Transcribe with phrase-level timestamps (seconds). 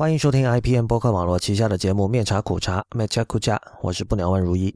[0.00, 4.74] 欢迎收听 IPN 博客网络旗下的节目《面茶苦茶》麦茶苦茶，我是不鸟万如一。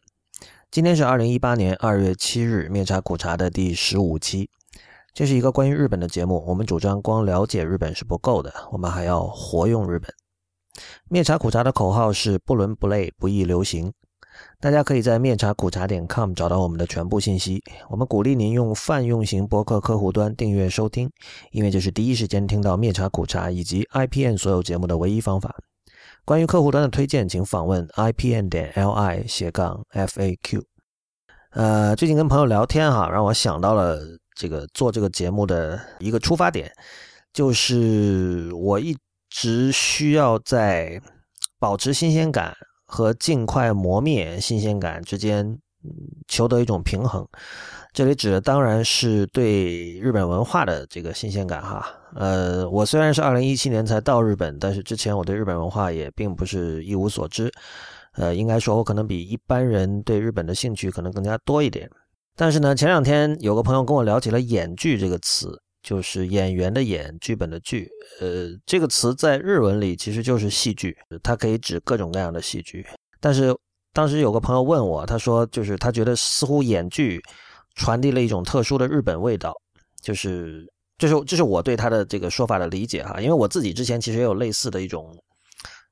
[0.71, 4.51] 今天是二零一八年二月七日，《面茶苦茶》的第十五期。
[5.15, 6.45] 这是一个关于日本的节目。
[6.47, 10.13] 我们主张光了解日本是不够的，我们还要活用日本。
[11.09, 13.95] 面茶苦茶的口号是不伦不类，不易流行。
[14.61, 17.63] 大家可以在面茶苦茶点 com 找到我们的全部信息。
[17.91, 21.11] 我们鼓励您用泛用型博客客户端订阅收听，
[21.51, 25.55] 因为这是第一时间听到面茶苦茶以及 IPN 所有节目的唯一方法。
[26.25, 30.63] 关于客户端的推荐，请访问 IPN 点 LI 斜杠 FAQ。
[31.51, 34.01] 呃，最近跟朋友聊天哈，让我想到了
[34.35, 36.73] 这个做这个节目的一个出发点，
[37.33, 38.97] 就是我一
[39.29, 41.01] 直需要在
[41.59, 42.57] 保持新鲜感。
[42.95, 45.59] 和尽快磨灭新鲜感之间，
[46.29, 47.27] 求得一种平衡。
[47.93, 51.85] 这里指的当然是对日本文化的这个新鲜感哈。
[52.15, 57.53] 呃，我虽然是二零一七年才到日本，但是之前我对日本文化也并不是一无所知。
[58.13, 61.91] 呃，应该说，我可能比一般人对日本的兴趣可能更加多一点。
[62.37, 65.61] 但是呢，前两天有个朋友跟我聊起了“演剧”这个词。
[65.85, 67.87] 就是演员的演，剧本的剧，
[68.19, 72.85] 呃，这个词在日文里其实就是戏剧，它可以指各种各样的戏剧。
[73.21, 73.55] 但是
[73.93, 77.21] 当时有个朋友问我，他说，就是他觉得似乎演剧
[77.75, 79.53] 传递了一种特殊的日本味道，
[80.03, 85.15] 就是这是这是我对他的这个说法的理解哈，因为我自己之前其实也有类似的一种，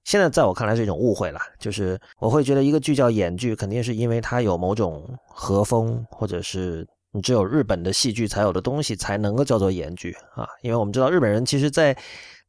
[0.05, 6.87] 现在在我看来是一种误会了，就是我会觉得一个剧叫演剧，肯定是因为它有某种和风或者是。
[7.13, 10.49] 你只有日本的戏剧才有的东西，才能够叫做演剧啊！
[10.63, 11.97] 因为我们知道日本人其实，在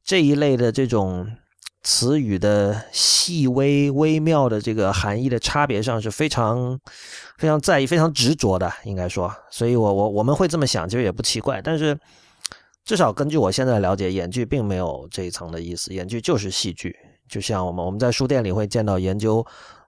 [0.03, 1.29] 这一类的这种
[1.81, 6.79] 词语的细微微妙的这个含义的差别上是非常
[7.37, 9.29] 非常在意、非常执着的，应该说。
[9.51, 11.61] 所以我我我们会这么想，其实也不奇怪。
[11.61, 11.99] 但是
[12.85, 16.95] 至少根据我现在了解，演剧并没有这一层的意思，演剧就是戏剧。
[17.27, 19.45] 就像我们我们在书店里会见到研究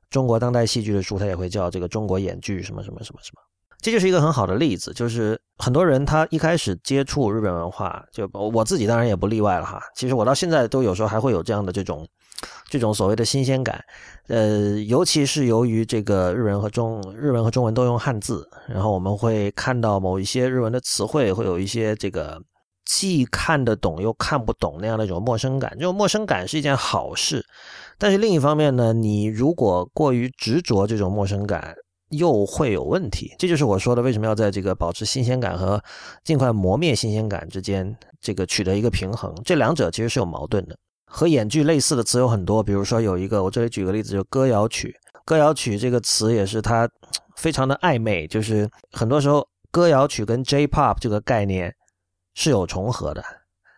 [0.10, 3.42] 中国当代戏剧的书，它也会叫这个中国演剧什么什么什么什么。
[3.86, 9.80] 这就是一个很好的例子，就是很多人他一开始接触日本文化，就我自己当然也不例外了哈。
[9.96, 12.04] 其实我到现在都有时候还会有这样的这种，
[12.68, 13.80] 这种所谓的新鲜感，
[14.28, 22.42] 呃，尤其是由于这个日文和中日文和中文都用汉字，然后我们会看到某一些日文的词汇会有一些这个
[22.86, 25.72] 既看得懂又看不懂那样的一种陌生感。
[25.76, 27.46] 这种陌生感是一件好事，
[28.00, 31.76] 但是另一方面呢，你如果过于执着这种陌生感。
[32.18, 35.82] 又会有问题，这就是我说的，为什么要在这个保持新鲜感和
[36.24, 39.34] 尽快磨灭新鲜感之间，这个取得一个平衡。
[39.44, 40.78] 这两者其实是有矛盾的。
[41.08, 44.94] 和演剧类似的词有很多，比如说有一个，我这里举个例子，就歌谣曲。
[45.24, 46.90] 歌谣曲这个词也是它
[47.38, 51.74] 非常的暧昧，就是很多时候歌谣曲跟 J-pop 这个概念
[52.34, 53.24] 是有重合的，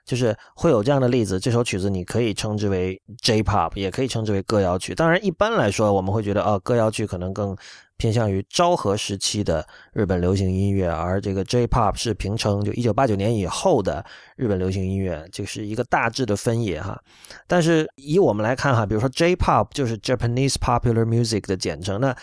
[0.06, 1.40] 就是会有这样的例子。
[1.40, 4.96] 这首曲子你可以称之为 J-pop，也可以称之为歌谣曲。
[4.96, 7.56] 当然，一般来说我们会觉得，哦，歌谣曲可能更。
[7.98, 17.02] 偏向于昭和时期的日本流行音乐，而这个 J-pop 是平成就一九八九年以后的日本流行音乐，这是一个大致的分野哈。
[17.48, 22.16] 但是以我们来看哈，比如说 J-pop 就是 Japanese Popular Music 的简称，那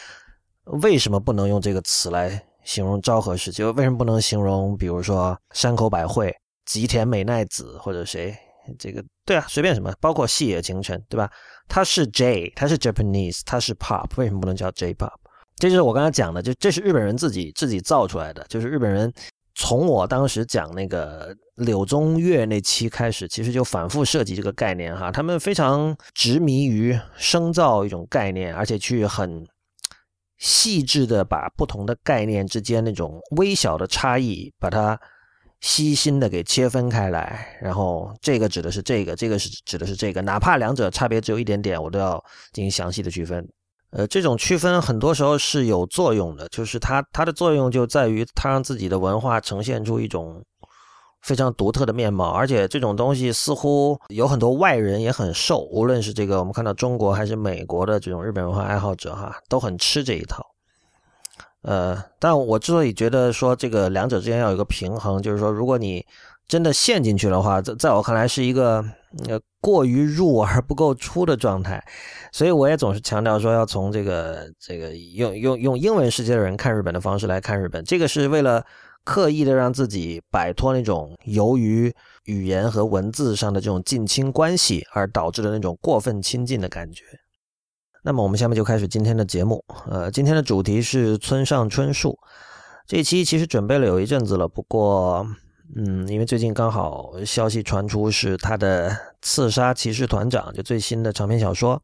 [0.64, 3.64] 为什么不能用这个词来形容昭和时期？
[3.64, 8.34] 为什么不能形容比如说山口百惠、吉田美奈子或者谁？
[8.78, 11.30] 这个对啊，随便什么，包括细野晴臣，对吧？
[11.68, 15.12] 它是 J，它是 Japanese，它是 Pop，为什么不能叫 J-pop？
[15.56, 18.44] 这就是我刚才讲的，就这是日本人自己自己造出来的。
[18.48, 19.12] 就是日本人
[19.54, 25.12] 从我当时讲那个柳宗悦那期开始，其实就反复涉及这个概念哈。
[25.12, 29.46] 他们非常执迷于生造一种概念，而且去很
[30.38, 35.00] 细致的把不同的概念之间那种微小的差异，把它
[35.60, 37.56] 细心的给切分开来。
[37.62, 42.22] 然后这个指的是这个，这个是指的是这个，哪怕两者差别只有一点点，我都要
[42.52, 43.48] 进行详细的区分。
[43.96, 50.44] 呃，这种区分很多时候是有作用的，就是它它的作用就在于它让自己的文化呈现出一种
[51.22, 60.44] 非常独特的面貌，而且这种东西似乎有很多外人也很受，无论是这个我们看到中国还是美国的这种日本文化爱好者哈，都很吃这一套。
[61.62, 66.04] 呃，但我之所以觉得说这个两者之间要有一个平衡，就是说如果你
[66.48, 68.84] 真的陷进去的话，在在我看来是一个
[69.28, 71.84] 呃过于入而不够出的状态，
[72.32, 78.64] 所以我也总是强调说要从这个这个用用用英文世界的人看日本的方式来看日本，这个是为了
[79.04, 81.94] 刻意的让自己摆脱那种由于
[82.24, 87.04] 语言和文字上的这种近亲关系而导致的那种过分亲近的感觉。
[88.02, 92.18] 那么我们下面就开始今天的节目，呃，今天的主题是村上春树。
[92.86, 95.26] 这期其实准备了有一阵子了，不过。
[95.74, 98.90] 嗯，因为最近刚好消息传出是他的
[99.22, 101.82] 《刺杀骑士团长》就最新的长篇小说，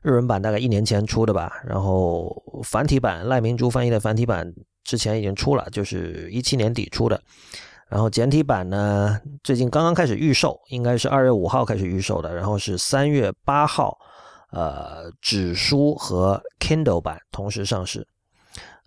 [0.00, 2.30] 日文版大概一年前出的吧，然后
[2.62, 4.50] 繁体版赖明珠翻译的繁体版
[4.84, 7.20] 之前已经出了，就是一七年底出的，
[7.88, 13.98] 然后简体版呢最近刚刚开始预售，应该是二月五号开始预售的，然后是三月八号，
[14.52, 18.06] 呃，纸书和 Kindle 版同时上市。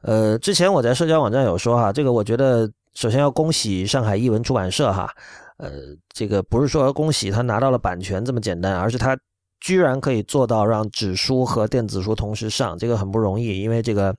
[0.02, 2.72] 呃，之前我在社交网站有说哈，这个我觉得。
[2.96, 5.10] 首先要恭喜上海译文出版社哈，
[5.58, 5.72] 呃，
[6.12, 9.18] 这个不是说恭喜他拿到了版权这么简单，而是他
[9.62, 13.62] 居然可以做到让纸书和电子书同时上，这个很不容易。
[13.62, 14.16] 因为这个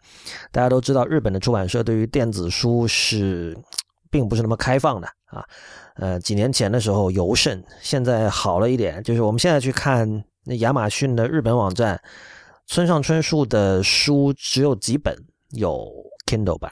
[0.53, 3.57] 大家都知道，日本的出版社对于电子书是
[4.11, 5.45] 并不是那么开放的啊。
[5.97, 12.01] 呃，几年前的时候尤甚，现在好了一点，就是我们现在去看那亚马逊的日本网站，
[12.67, 15.17] 村上春树的书只有几本
[15.51, 15.91] 有
[16.27, 16.71] Kindle 版。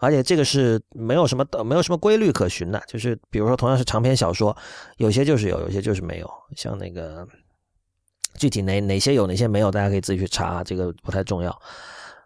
[0.00, 4.56] 而且这个是没有什么没有什么规律可循的，就是比如说同样是长篇小说，
[4.96, 6.30] 有些就是有，有些就是没有。
[6.56, 7.26] 像那个
[8.38, 11.56] 具体哪哪些有哪些没有，大家可以自己去查，这个不太重要。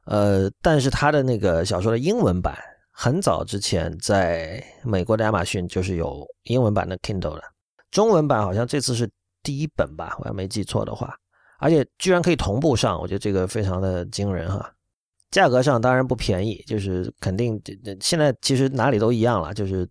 [0.07, 2.57] 呃，但是他的那个小说的英文版，
[2.93, 7.43] 很早之前在美国的亚马逊就是有英文版的 Kindle 的，
[7.91, 9.11] 中文版好像这次是
[9.43, 11.13] 第一本吧，我要没记错的话，
[11.59, 14.71] 而且居然可以同步上，我觉得这个非常的惊人哈。
[15.31, 17.61] 价格上当然不便宜，就是肯定
[18.01, 19.89] 现在其实哪里都一样了，就是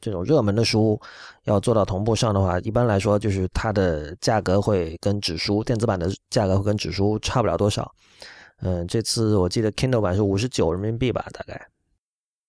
[0.00, 1.00] 这种热门的书
[1.44, 7.90] 要做到同步上的话，一般来说就是它的价格会跟纸书电子版的价格会跟纸书差不了多少。
[8.60, 11.60] 嗯，这次我记得 Kindle 版是五十九人民币吧，大概。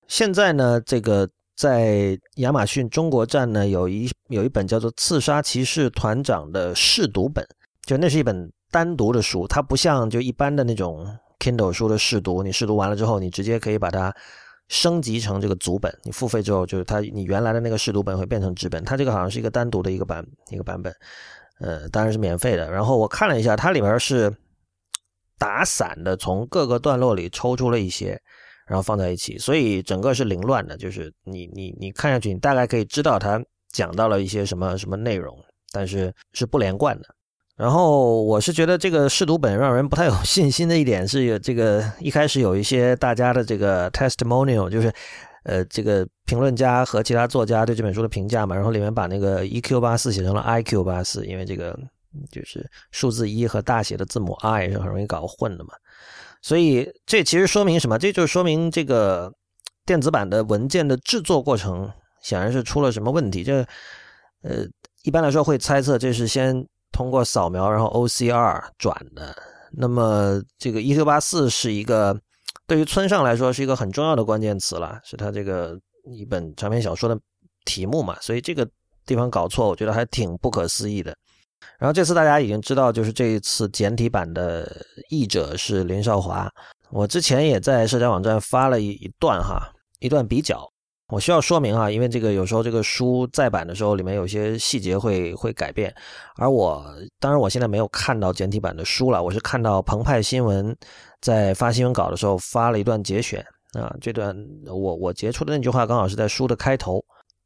[0.08, 7.44] 现在呢，这个在亚马逊中国站呢有一有一本叫做《刺杀骑士团长》的试读本，
[7.88, 11.08] 就那是一本单独的书，它不像就一般的那种。
[11.40, 14.16] Kindle 书的试读，你试读完了之后，你直接可以把它
[14.68, 15.96] 升级成这个组本。
[16.04, 18.84] 你付费之后，就是它你原来的那个试读本会变成纸本。
[18.84, 20.94] 它这个好像是一个单独的一个版一个版本，
[21.60, 22.72] 呃，当然是免费的。
[22.72, 24.34] 然后我看了一下，它里面是
[25.38, 28.20] 打散的，从各个段落里抽出了一些，
[28.66, 30.78] 然后放在一起，所以整个是凌乱的。
[30.78, 33.40] 就是你你你看下去，你大概可以知道它
[33.72, 35.38] 讲到了一些什么什么内容，
[35.72, 37.08] 但是是不连贯的。
[37.58, 44.92] 然后我是觉得这个试读本让人不太有信心的一点是，有这个一开始有一些大家的这个 testimonial，就是
[45.44, 51.80] 呃这个评论家和其他作家对这本书的评价嘛，然后里面把那个 EQ 八四写成了 IQ 八四，因为这个
[52.30, 55.70] 就是数字一和大写的字母 I 是很容易搞混的嘛，
[56.42, 57.98] 所以这其实说明什么？
[57.98, 59.32] 这就说明这个
[59.86, 61.90] 电子版的文件的制作过程
[62.22, 63.46] 显然是出了什么问题。
[63.46, 63.66] 这
[64.42, 64.66] 呃
[65.04, 66.68] 一般来说会猜测这是先。
[66.96, 69.36] 通过扫描，然后 OCR 转的。
[69.70, 72.18] 那么这个一六八四是一个
[72.66, 77.20] 对于村上来说是一个很重要的关键词了，是他这个一本长篇小说的
[77.66, 78.18] 题目嘛？
[78.22, 78.66] 所以这个
[79.06, 81.14] 地方搞错，我觉得还挺不可思议的。
[81.78, 84.66] 然后这次大家已经知道，就是这一次简体版的
[85.10, 86.50] 译者是林少华。
[86.92, 89.70] 我之前也在社交网站发了一一段哈，
[90.00, 90.66] 一段比较。
[91.10, 95.94] 我需要说明啊，因为这个有时候这个书再版的时候，里面有些细节会会改变。
[96.38, 96.84] 而我
[97.20, 100.76] 当然我现在没有看到简体版的书了，我是看到澎湃新闻
[101.22, 103.40] 在发新闻稿的时候发了一段节选
[103.74, 104.36] 啊，这段
[104.66, 107.00] 我我截出的那句话刚好是在书的开头。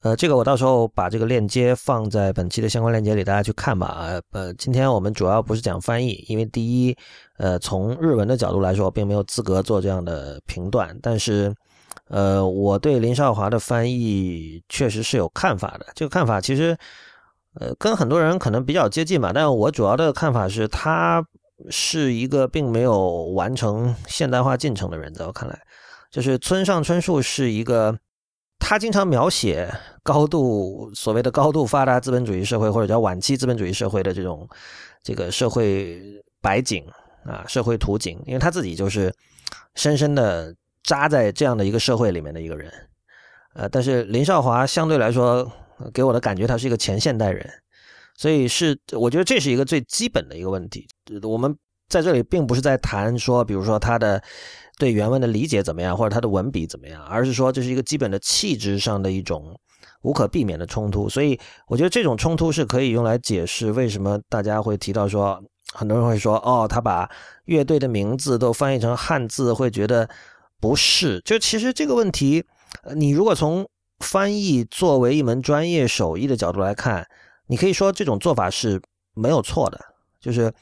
[0.03, 4.21] 呃，这个我到时候把这个链接放在本期的相关链接里，大家去看吧啊。
[4.31, 6.95] 呃，今天我们主要不是讲翻译，因为第一，
[7.37, 11.53] 呃，从日文的角度来说，并没有资格做这样的评断，但是。
[12.09, 15.85] 呃，我对林少华的翻译确实是有看法的。
[15.93, 16.75] 这个看法其实，
[17.53, 19.31] 呃，跟很多人可能比较接近吧。
[19.31, 21.23] 但我主要的看法是，他
[21.69, 25.13] 是一个并没有完成现代化进程的人。
[25.13, 25.61] 在我看来，
[26.09, 27.95] 就是村上春树是一个，
[28.57, 34.49] 他经常描写高度所谓的高度发达资本主义社会或者叫晚期资本主义社会的这种
[35.03, 36.01] 这个社会
[36.41, 36.83] 白景
[37.23, 39.13] 啊，社会图景，因为他自己就是
[39.75, 40.55] 深深的。
[40.83, 42.71] 扎在这样的一个社会里面的一个人，
[43.53, 45.51] 呃，但是林少华相对来说
[45.93, 47.47] 给我的感觉，他是一个前现代人，
[48.15, 50.87] 所以是我觉得这是一个最基本的一个问题。
[51.23, 51.55] 我们
[51.89, 54.21] 在这里并不是在谈说，比如说他的
[54.77, 59.59] 对原文的理解怎么样，或者他的文笔怎么样，而是说这是一个基本的气质上的一种
[60.01, 61.09] 无可避免的冲突。
[61.09, 65.43] 所以我觉得这种冲突是可以用来解释为什么大家会提到说，
[65.73, 67.09] 很多人会说，哦，他把
[67.45, 70.09] 乐队的名字都翻译成汉字，会觉得。
[70.59, 72.43] 不是，就其实这个问题，
[72.95, 73.67] 你如果从
[73.99, 77.07] 翻译作为一门专业手艺的角度来看，
[77.47, 78.81] 你可以说这种做法是
[79.13, 79.79] 没有错的。
[80.19, 80.53] 就是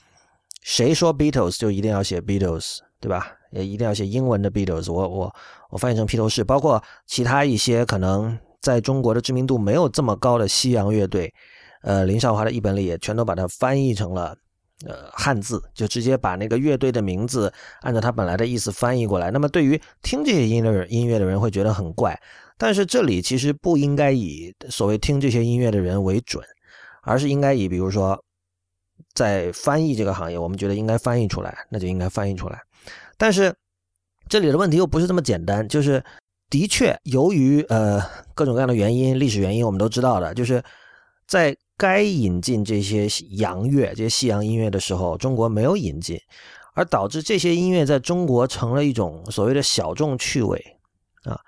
[0.61, 3.33] 谁说 Beatles 就一定要写 Beatles，对吧？
[3.51, 4.91] 也一定要写英文的 Beatles。
[4.91, 5.35] 我我
[5.71, 11.33] 我翻译成披头士，包括其他一些可能在中国的知名度没有这么高的西洋乐队，
[11.81, 14.35] 呃，林少华的译本里也全都把它翻译成了
[14.85, 19.31] 呃汉字，就直接把那个乐队的名字按照它本来的意思翻译过来。
[19.31, 22.19] 那么对于听这些音乐音乐的人会觉得很怪，
[22.57, 26.43] 但是这里其实不应该以所谓听这些音乐的人为准，
[27.01, 28.21] 而是应该以比如说
[29.13, 32.61] 在翻译这个行业，我们觉得应该翻译出来，那就应该翻译出来。
[33.17, 33.53] 但是
[34.29, 36.03] 这里的问题又不是这么简单，就是。
[36.49, 38.01] 的确，由于呃
[38.33, 40.63] 各种各样的原因，历史原因我们都知道的，就是
[41.27, 43.07] 在该引进这些
[43.37, 46.19] 洋乐、这些西洋音乐的时候，中国没有引进，
[46.73, 50.59] 而导致这些音乐在中国成了一种所谓的小众趣味
[51.23, 51.39] 啊。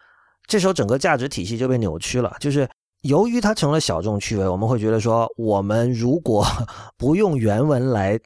[0.47, 2.69] 这时候整个价值体系就被扭曲了，就是
[3.01, 6.45] 由于它成了小众趣味，我们会觉得说，我们如果
[6.97, 8.19] 不用原文来。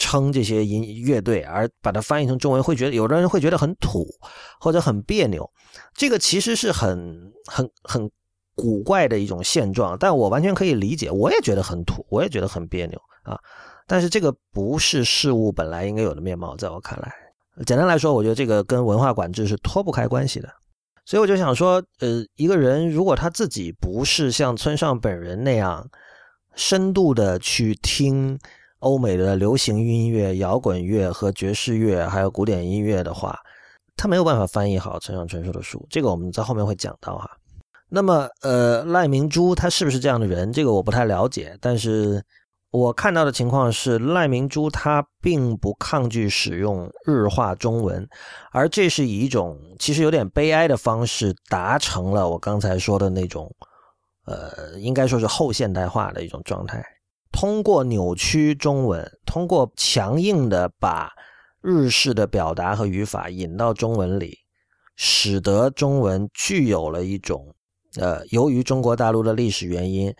[0.00, 4.06] 称这些音乐队，而把它翻译成中文，会觉得有的人会觉得很土
[4.60, 5.44] 或者很别扭。
[5.92, 8.08] 这个其实是很很很
[8.58, 13.38] 古怪的一种现状，但我完全可以理解，我也觉得很土，我也觉得很别扭啊。
[13.86, 17.14] 但是这个不是事物本来应该有的面貌，在我看来，
[17.64, 20.48] 简单来说，我觉得这个跟文化管制是脱不开关系的。
[21.04, 25.88] 所以我就想说，呃，一个人如果他自己不是像村上本人那样
[26.56, 28.36] 深度的去听。
[28.80, 33.36] 欧美的流行音乐、摇滚乐和爵士乐，还有古典音乐的话，
[33.96, 35.84] 他没有办法翻译好村上春树的书。
[35.90, 37.28] 这个我们在后面会讲到哈。
[37.90, 40.52] 那么，呃，赖明珠他是不是这样的人？
[40.52, 41.56] 这个我不太了解。
[41.60, 42.22] 但是
[42.70, 48.06] 我看到的情况是，赖明珠他并不抗拒使用日化中文，
[48.52, 53.50] 而这是以一种其实有点悲哀的方式达成了我刚才说的那种，
[54.26, 56.84] 呃，应该说是后现代化的一种状态。
[57.32, 61.10] 通过扭曲中文，通过强硬的把
[61.62, 64.36] 日式的表达和语法引到中文里，
[64.94, 67.54] 使得中文具有了一种
[67.98, 70.14] 呃，由于中国大陆的历史原因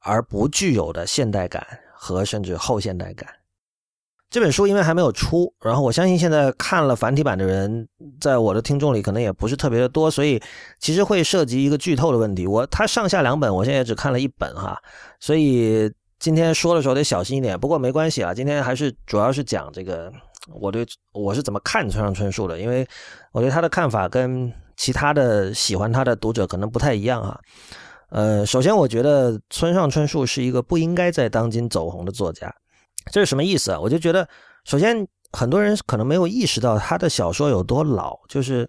[0.00, 3.28] 而不具有的现代感和甚至后现代感。
[4.30, 7.88] 这本书因为还没有出，然后我相信现在看了繁体版的人，
[8.20, 10.40] 在我的听众里可能也不是特别的多，所以
[10.78, 12.46] 其实会涉及一个剧透的问题。
[12.46, 14.80] 我它上下两本，我现在只看了一本哈，
[15.18, 15.92] 所以。
[16.20, 18.32] 今天说的时候得小心一点，不过没关系啊。
[18.32, 20.10] 今天还是主要是讲这个，
[20.54, 22.86] 我对我是怎么看村上春树的，因为
[23.30, 27.38] 我对他的看法跟其他的喜欢他的读者可能不太一样啊。
[28.10, 32.54] 呃，首先我觉得村上春树是一个不应该在当今走红的作家，
[33.10, 33.80] 这是什么意思啊？
[33.80, 34.28] 我就觉得，
[34.64, 38.64] 首先很多人可能没有意识到他的小说有多老，就是《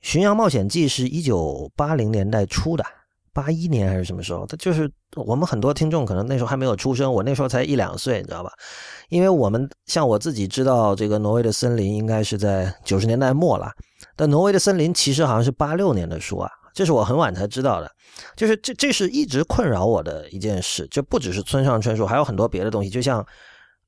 [0.00, 2.84] 巡洋冒险记》是一九八零年代初的。
[3.32, 4.44] 八一年还是什么时候？
[4.46, 8.50] 他就是我们很多听众可能那时候还没有出生，我那时候才一两岁，你知道吧？
[9.10, 13.70] 因为我们像我自己知道这个《挪威的森林》应该是在九十年代末了，
[14.18, 17.88] 但《挪威的森林》其实好像是八六年的书啊，这是我很晚才知道的。
[18.34, 22.90] 就是这这是一直困扰我的一件事，就不只是村上春树，还有很多别的东西。
[22.90, 23.24] 就像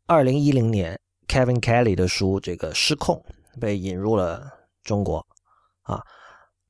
[0.06, 0.96] 二零一零年
[1.26, 3.20] Kevin Kelly 的书《这个失控》
[3.60, 4.46] 被引入了
[4.84, 5.26] 中国
[5.82, 6.00] 啊，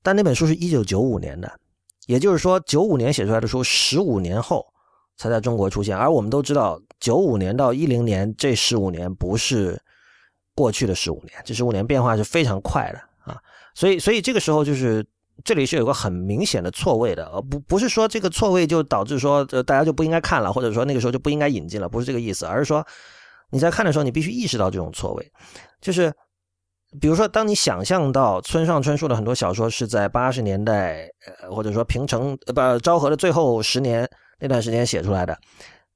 [0.02, 1.52] 但那本书是一九九五年的。
[2.07, 4.67] 也就是说，九五年写出来的书，十五年后
[5.19, 5.95] 才在中国出现。
[5.95, 9.79] 而我们都知道，九五年到一零年这十五年不是
[10.55, 13.10] 过去的十五年，这十五年变化是非常快的。
[13.75, 15.07] 所以，所以这个时候就是
[15.45, 22.87] 这里是有个很明显的错位的，而不不是说这个错位就导致说呃大家就不应该看了，或者说那个时候就不应该引进了，不是这个意思，而是说
[23.50, 25.33] 你在看的时候，你必须意识到这种错位，
[25.81, 26.12] 就是。
[27.00, 31.09] 比如说，当你想象到村上春树的很多小说是在八十年代，
[31.41, 34.11] 呃，或者说平成呃不昭和的最后十年
[34.41, 35.39] 那段时间写出来的，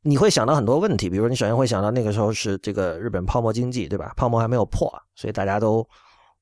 [0.03, 1.11] 你会想到很多问题。
[1.11, 4.13] 比如，你首先会想到那个时候是这个日本泡沫经济，对吧？
[4.17, 5.85] 泡沫还没有破，所以大家都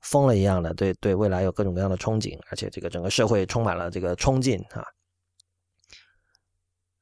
[0.02, 4.84] 疯了一样的，对对未来有各种各样的憧憬，而且这个整个社会充满了这个冲劲啊。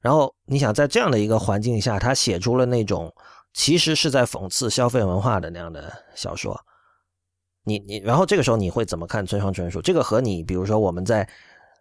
[0.01, 3.13] 然后你想在这样的一个环境下，他写出了那种
[3.53, 6.59] 其实是在讽刺消费文化的那样的小说。
[7.65, 9.83] 你你，然后这个时候你会怎么看村上春树？
[9.83, 11.29] 这个和你，比如说我们在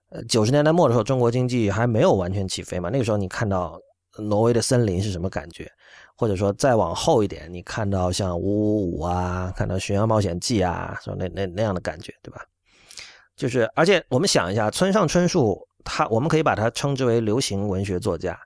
[0.09, 2.89] 呃九十年代末的时候，中国经济还没有完全起飞嘛？
[2.89, 3.79] 那个时候你看到
[4.17, 5.71] 挪威的森林是什么感觉？
[6.19, 12.41] 或者说再往后一点，你看到像五五五啊，看到《巡洋冒险记》啊，说那那那样的感觉，对吧？
[13.37, 18.37] 就是，而且我们想一下，村上春树他，我们可以把他称之为流行文学作家，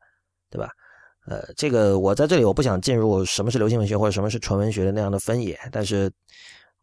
[0.51, 0.69] 对吧？
[1.25, 6.11] 呃，这个我在这里我不想进入什么是流行文学或者什么是纯文学的那样的分野，但是。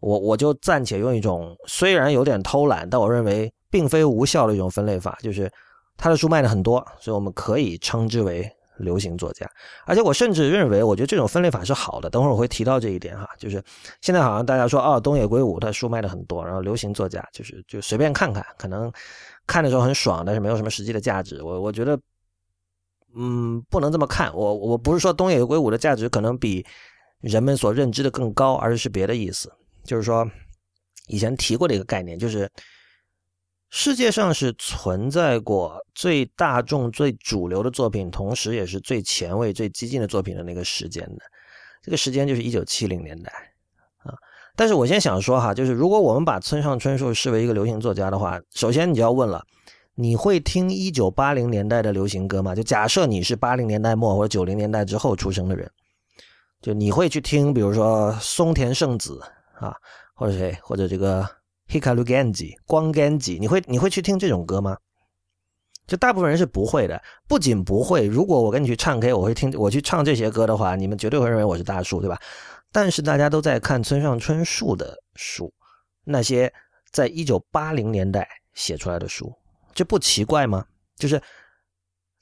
[0.02, 5.52] 我我就暂且用一种虽然有点偷懒，但我认为并非无效的一种分类法，就是
[5.98, 9.48] 他的书卖的很多，所以我们可以称之为流行作家。
[9.84, 12.10] 而且我甚至认为，我觉得这种分类法是好的。
[12.10, 13.62] 等会儿我会提到这一点哈，就是
[14.00, 18.92] 现在好像大家说哦，东野圭吾他书卖的很多，然后流行作家就是就随便看看，可能
[19.46, 21.42] 看的时候很爽，但是没有什么实际的价值。
[21.42, 21.98] 我我觉得，
[23.16, 24.34] 嗯，不能这么看。
[24.34, 26.64] 我我不是说东野圭吾的价值可能比
[27.20, 29.52] 人们所认知的更高，而是别的意思。
[29.84, 30.28] 就是说，
[31.08, 32.48] 以前提过的一个概念，就是
[33.70, 41.22] 世界上是存在过最大众、最主流的作品，同时也是最前卫、最激进的作品的那个时间的。
[41.80, 43.32] 这个时间就是一九七零年代
[43.98, 44.12] 啊。
[44.56, 49.42] 但是我先想说哈，就是如果我们把村上春树视为一个流行作家的话，首先你就要问了，
[49.94, 52.56] 你会听一九八零年代的流行歌吗？
[52.56, 55.70] 就假设你是八零年代末或者九零年代之后出生的人，
[56.60, 59.22] 就你会去听，比如说松田圣子
[59.60, 59.76] 啊，
[60.14, 61.26] 或者谁，或者这个
[61.70, 64.76] Hikaru Genji 光 Genji，你会你会去听这种歌吗？
[65.86, 67.00] 就大部分人是不会的。
[67.26, 72.20] 不仅不会，如果我跟你去唱 K，我会听我去唱这些歌的话，你们绝对会认为我是大叔，对吧？
[72.72, 75.52] 但是大家都在看村上春树的书，
[76.04, 76.52] 那些
[76.92, 79.32] 在一九八零年代写出来的书，
[79.74, 80.64] 这不奇怪吗？
[80.96, 81.20] 就是，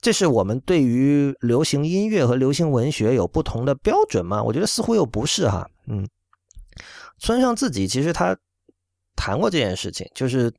[0.01, 4.43] 这是我们对于流行音乐和流行文学有不同的标准吗？
[4.43, 5.69] 我觉得似乎又不是哈。
[5.87, 6.09] 嗯，
[7.19, 8.35] 村上自己其实他
[9.19, 10.51] 谈过这件事情，就是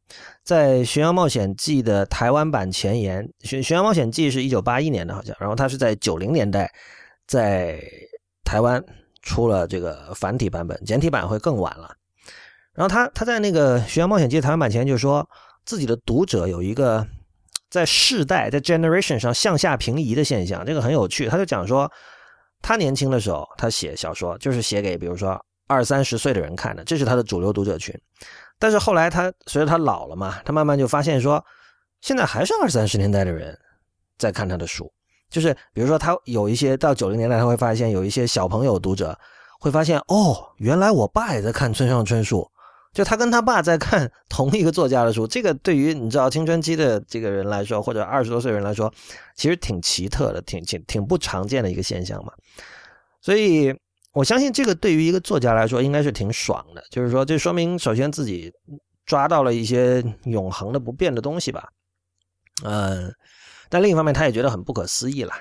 [0.44, 6.72] 在《巡洋冒险记》的台湾版前言，《巡巡洋冒险记》是一九八一年的，好像，然后他是在九零年代
[7.26, 7.82] 在
[8.44, 8.84] 台湾。
[9.22, 11.94] 出了这个繁体版本，简体版会更晚了。
[12.74, 15.30] 然后他他在那个《巡洋冒险记》台湾版前就说
[15.66, 17.06] 自己的读者有一个
[17.70, 21.28] 在世代在 generation 上向下平移的现象，这个很有趣。
[21.28, 21.92] 他就讲说，
[22.62, 25.38] 他年轻的时候他写小说就是写给比如说
[25.68, 27.94] 二三十岁的人看的，这是他的主流读者群。
[28.60, 31.44] 但是后来他随着他老了嘛，他慢慢就发现说，
[32.02, 33.58] 现在还是二三十年代的人
[34.18, 34.92] 在看他的书。
[35.30, 39.18] 就是比如说，他有一些到九零年代，他会发现有一些小朋友读者
[39.60, 42.50] 会发现，哦，原来我爸也在看村上春树，
[42.94, 45.28] 就他跟他爸在看同一个作家的书。
[45.28, 48.92] 这个对于你知道青春期的这个人来说，或者二十多岁人来说，
[49.36, 52.34] 其实挺奇特的，挺挺挺不常见的一个现象嘛。
[53.22, 53.72] 所以
[54.20, 56.84] 我相信这个对于一个作家来说，应该是挺爽的。
[56.92, 58.52] 就是说，这说明首先自己
[59.06, 61.70] 抓到了一些永恒的不变的东西吧。
[62.66, 63.16] 嗯。
[63.70, 65.32] 但另一方面，他也觉得很不可思议了，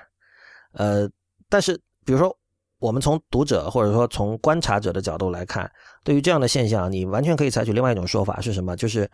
[0.75, 1.11] 呃，
[1.49, 2.39] 但是比如说，
[2.79, 5.69] 我们从读者或者说从观察者的角度来看，
[6.05, 8.77] 对于这样的现象，你完全可以采取另外一种说法是什么？
[8.77, 9.11] 就是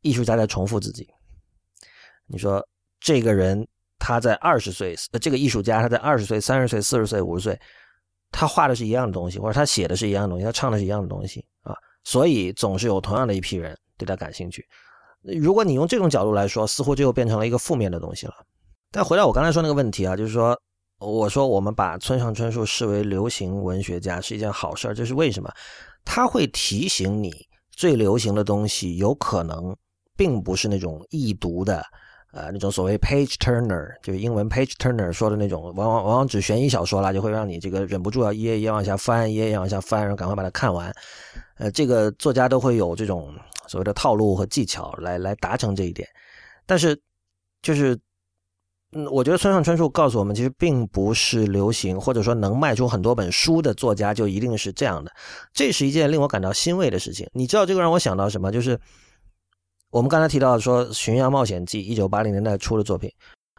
[0.00, 1.06] 艺术家在重复自己。
[2.26, 2.66] 你说
[2.98, 3.64] 这个人
[4.00, 7.60] 他在二十岁，呃这个艺术家他在二十岁、三十岁、四十岁、五十岁，
[8.30, 14.64] 他画的是一样的东西，或者他写的是一样的东西，他唱的是一样的东西啊，所以总是有同样的一批人对他感兴趣。
[15.22, 18.34] 如果你用这种角度来说，似乎就又变成了一个负面的东西了。
[18.92, 20.56] 但回到我刚才说那个问题啊，就是说，
[21.00, 25.50] 我说我们把村上春树视为流行文学家是一件好事，这是为什么？
[26.04, 27.32] 他会提醒你，
[27.72, 29.76] 最流行的东西有可能
[30.16, 31.84] 并不是那种易读的，
[32.36, 40.92] 呃，那种所谓 page turner，就是英文 page turner 说的那种，往往往往指悬疑小说啦，就会让你这个忍不住要一页一页往下翻，一页一页往下翻，然后赶快把它看完。
[41.56, 43.34] 呃，这个作家都会有这种。
[43.68, 46.08] 所谓的套路和技巧来来达成这一点，
[46.66, 46.96] 但是
[47.62, 47.98] 就是，
[48.92, 55.10] 嗯，我觉得村上春树告诉我们，其实并不是流行或者说能卖出很多本书的作家就一定是这样的，
[55.52, 57.28] 这是一件令我感到欣慰的事情。
[57.32, 58.52] 你知道这个让我想到什么？
[58.52, 58.78] 就是
[59.96, 63.10] 我们刚才提到说《巡洋冒险记》一九八零年代出的作品，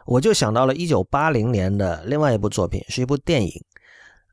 [0.06, 3.50] 我就想到了一九八零年的另外一部作品，是一部电影，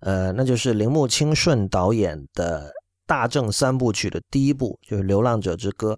[0.02, 2.72] 呃，那就是铃木清顺导演的。
[3.08, 5.98] 大正三部曲的第一部就是《流浪者之歌》。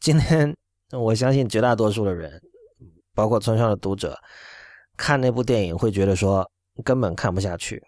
[0.00, 0.54] 今天
[0.90, 2.40] 我相信绝大多数的人，
[3.14, 4.18] 包括村上的读者，
[4.96, 6.46] 看那部电影会觉得说
[6.84, 7.82] 根本看不下去。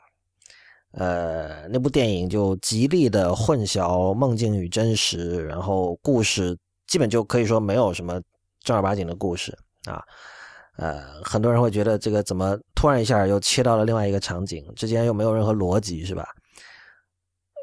[0.92, 6.56] 呃，那部电影就极力的混淆梦境与真实，然后故事
[6.92, 8.20] 基本就可以说没有什么
[8.60, 10.04] 正儿八经的故事啊。
[10.76, 16.28] 呃，很多人会觉得这个怎么突然一下又切到了另外一个场景，之间又没有任何逻辑，是吧？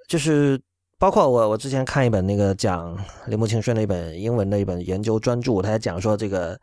[0.07, 0.59] 就是。
[1.01, 2.93] 包括我，我之前看一本那个讲
[3.27, 6.59] 铃木清顺的一本英文的一本研究专著，他还讲说这个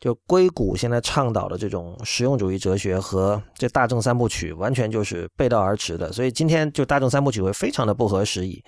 [0.00, 8.64] 就硅谷现在倡导的这种实用主义哲学和这大正三部曲完全就是背道而驰的，所以今天就大正三部曲会非常的不合时宜。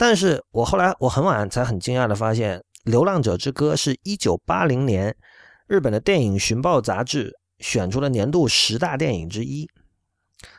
[0.00, 5.14] 但是我后来我很晚才很惊讶的发现，《流浪者之歌》是一九八零年
[5.66, 9.68] 日本的电影寻报杂志选出了年度十大电影之一。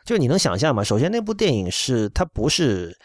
[0.05, 0.83] 就你能想象吗？
[0.83, 2.95] 首先那部电影是它不是。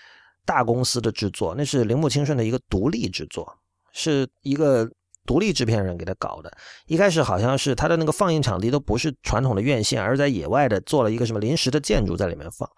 [0.48, 3.52] 大公司的制作，那是铃木清顺的一个独立制作，
[3.90, 4.88] 是一个
[5.26, 6.56] 独立制片人给他搞的。
[6.86, 12.70] 一开始好像是他的那个放映场地都不是传统的院线，而是在野外的做了一个什么临时的建筑在里面放。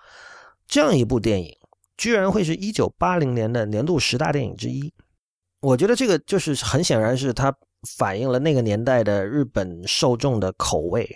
[0.66, 1.54] 这样一部电影，
[1.98, 4.90] 居然会是一九八零年的年度十大电影之一。
[5.60, 7.54] 我觉得这个就是很显然是它
[7.98, 11.06] 反映了那个年代的日本受众的口味。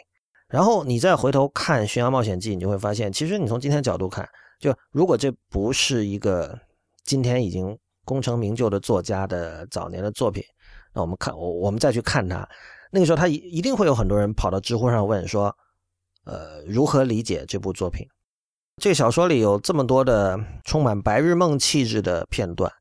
[0.49, 6.59] 然后你再回头看《巡洋冒险记》，你就会发现，其实你从今天角度看，就如果这不是一个
[7.05, 10.45] 今天已经功成名就的作家的早年的作品，
[10.93, 12.47] 那我们看我我们再去看他，
[12.91, 15.57] 那个时候他一一定会有很多人跑到知乎上问说，
[16.25, 18.07] 呃，如何理解这部作品？
[18.81, 22.73] 这个小说里有这么多的充满白日梦气质的片段，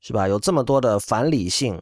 [0.00, 0.26] 是吧？
[0.26, 1.80] 有这么多的反理性。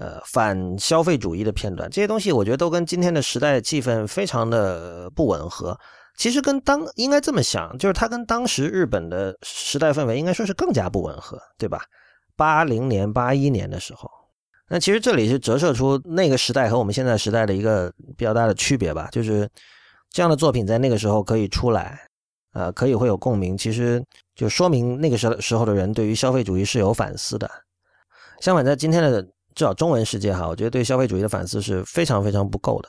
[0.00, 5.76] 呃，反消费主义的片段，这些东西我觉得都跟今天的时代气氛非常的不吻合。
[6.16, 11.82] 其实跟当应该这么想，就是它跟当时日本的时代氛围应该说是更加不吻合，对吧？
[12.36, 14.08] 八零年、八一年的时候，
[14.68, 19.08] 那其实这里是折射出那个时代和我们现在时代的一个比较大的区别吧。
[19.10, 19.50] 就是
[20.12, 22.07] 这样的作品在那个时候可以出来，
[22.52, 24.02] 呃，可以会有共鸣，其实
[24.34, 27.50] 就说明那个时时候的人对于消费主义是有反思的。
[28.40, 29.26] 相反，在今天的。
[29.54, 32.88] 至少中文世界哈，我觉得对消费主义的反思是非常非常不够的。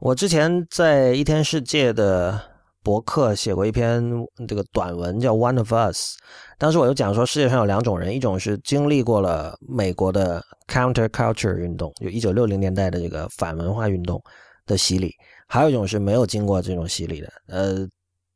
[0.00, 2.40] 我之前在一天世界的
[2.82, 4.02] 博客写过一篇
[4.48, 6.14] 这个短文，叫《One of Us》。
[6.56, 14.18] 当时我就讲说，世界上有两种人，一种是经历过了美国的 Counterculture 运动，就一九六零年代的这个反文化运动
[14.64, 15.10] 的洗礼；
[15.46, 17.30] 还有一种是没有经过这种洗礼的。
[17.48, 17.86] 呃，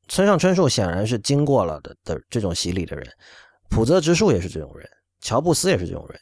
[0.08, 3.06] 村上春树显然是经过了的的这种洗礼的人，
[3.68, 4.88] 普泽直树也是这种人，
[5.20, 6.20] 乔布斯也是这种人。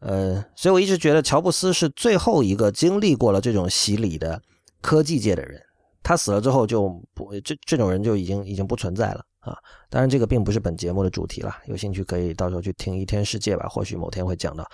[0.00, 4.40] 呃，所以我一直觉得乔布斯是最后一个经历过了这种洗礼的
[4.82, 5.60] 科技界的人。
[6.02, 9.56] 他死了之后就不这这种人就已经已经不存在了啊。
[9.88, 11.56] 当然，这个并不是本节目的主题了。
[11.64, 14.70] 有兴趣可以到时候去听一天世界吧，或许某天会讲到。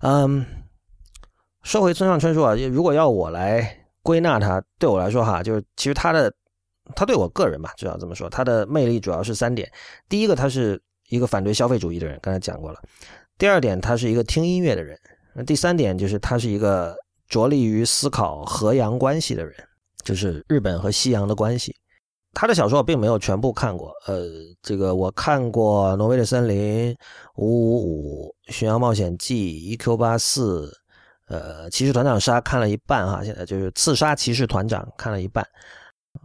[0.00, 0.42] 嗯，
[1.62, 6.32] 说回村上春树啊，如果要我来归纳他，对我来说哈，就是其实他的
[6.94, 9.70] 他对我个人吧，至少这么说，他的魅力主要是三点。
[10.08, 12.80] 第一个，他是一个反对消费主义的人，刚才讲过了。
[13.38, 14.96] 第二点，他是一个听音乐的人；
[15.34, 16.96] 那第三点就是他是一个
[17.28, 19.54] 着力于思考和洋关系的人，
[20.04, 21.74] 就是日本和西洋的关系。
[22.32, 24.24] 他的小说我并没有全部看过，呃，
[24.62, 26.92] 这个我看过《挪威的森林》
[27.34, 29.34] 《五五五》《巡洋冒险记》
[29.72, 29.96] 《E.Q.
[29.96, 30.68] 八四》
[31.26, 35.44] 呃，《骑士团长杀》看了一半哈，现在就是《刺杀骑士团长》看了一半。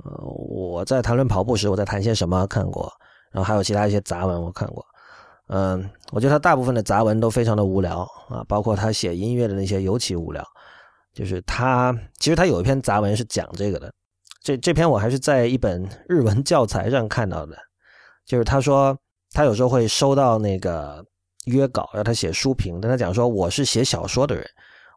[0.04, 2.92] 呃，我在谈论跑步时我在谈些什么看过，
[3.32, 4.86] 然后还有其他一些杂文我看过。
[5.48, 10.44] 嗯，我觉得他大部分的杂文都非常的无聊啊，包括他写音乐的那些尤其无聊。
[11.14, 13.94] 就是他其实他有一篇杂文是讲这个的，
[14.42, 17.56] 这这篇我还是在一本日文教材上看到的。
[18.26, 18.98] 就是他说
[19.32, 21.06] 他有时候会收到那个
[21.46, 24.44] 约稿，要他写书评，但他讲说我是写小说的人，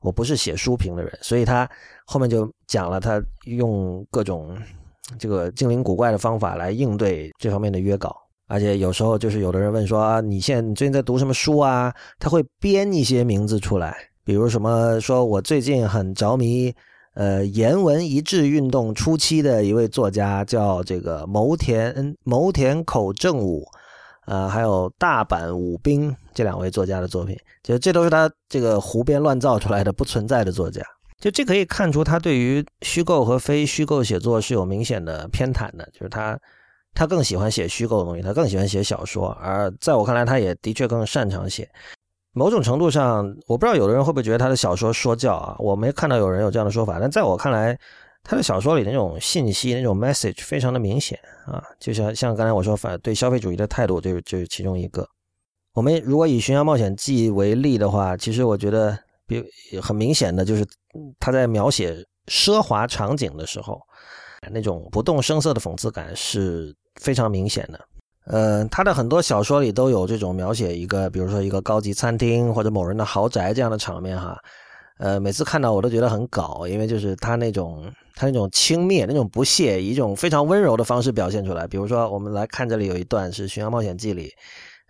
[0.00, 1.70] 我不是写书评的人，所以他
[2.06, 4.58] 后面就讲了他用各种
[5.18, 8.16] 这个精灵古怪的方法来应对这方面的约稿。
[8.50, 11.94] 而且有时候就是有的人问说，你现在你最近在读什么书啊？
[12.18, 13.94] 他会编一些名字出来，
[14.24, 16.74] 比如什么说我最近很着迷，
[17.12, 23.66] 呃，言文一致运动初期的一位作家叫这个牟田牟田口正武，
[24.26, 30.80] 呃，还有大阪武兵这两位作家的作品，就这都是他这个胡编乱造出来的不存在的作家。
[31.20, 36.38] 就这可以看出他对于虚构和非虚构写作是有明显的偏袒的，就是他。
[36.94, 41.68] 他更喜欢写虚构的东西，他更喜欢写小说，而在我看来，他也的确更擅长写。
[42.32, 45.54] 某种程度上，我不知道有的人会不会觉得他的小说说教啊？
[45.60, 47.78] 我没看到有人有这样的说法，但在我看来，
[48.24, 55.06] 他的小说里那种信息、那种 message 非常的明显啊，就像像刚才我说反对消费主义的态度，就是就是其中一个。
[55.74, 59.44] 我们如果以《巡洋冒险记》为例的话，其实我觉得比
[59.80, 60.66] 很明显的就是
[61.20, 63.80] 他在描写奢华场景的时候，
[64.50, 66.74] 那种不动声色的讽刺感是。
[67.00, 67.78] 非常明显的，
[68.24, 74.36] 呃，他的很多小说里都有这种描写一个，比如说一个高级餐厅或者某人的豪宅这样的场面哈，
[74.98, 81.68] 呃，每次看到我都觉得很搞，因为就是他那种他那种轻蔑、那种不屑，以一种非常温柔的方式表现出来。
[81.68, 84.28] 比如说，我们来看这里有一段是《巡洋冒险记》里，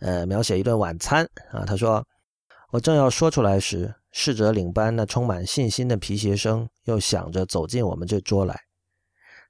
[0.00, 2.02] 呃，描写一顿晚餐啊，他说
[2.72, 8.62] ：“我正要说出来时，侍者领班那充满信心的皮鞋声又想着走进我们这桌来。”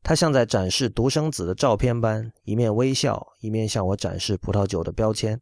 [0.04, 5.40] 他像在展示独生子的照片般，一面微笑，一面向我展示葡萄酒的标签。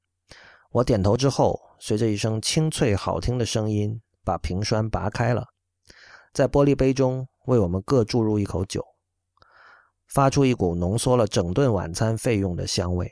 [0.70, 5.48] 我点头之后，随着一声清脆好听的声音，把瓶栓拔开了，
[6.32, 8.84] 在玻璃杯中为我们各注入一口酒，
[10.06, 13.10] 发出一股浓缩了整顿晚餐费用的香味。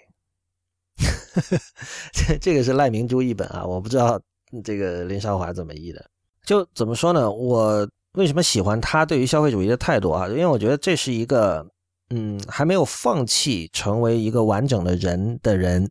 [2.13, 4.21] 这这个是赖明珠一本啊，我不知道
[4.63, 6.05] 这个林少华怎么译的。
[6.45, 7.31] 就怎么说呢？
[7.31, 7.89] 我。
[8.15, 10.29] 为什么喜欢他对于消费主义的态度啊？
[10.29, 11.67] 因为我觉得这是一个，
[12.11, 15.91] 嗯，还没有放弃成为一个完整的人的人，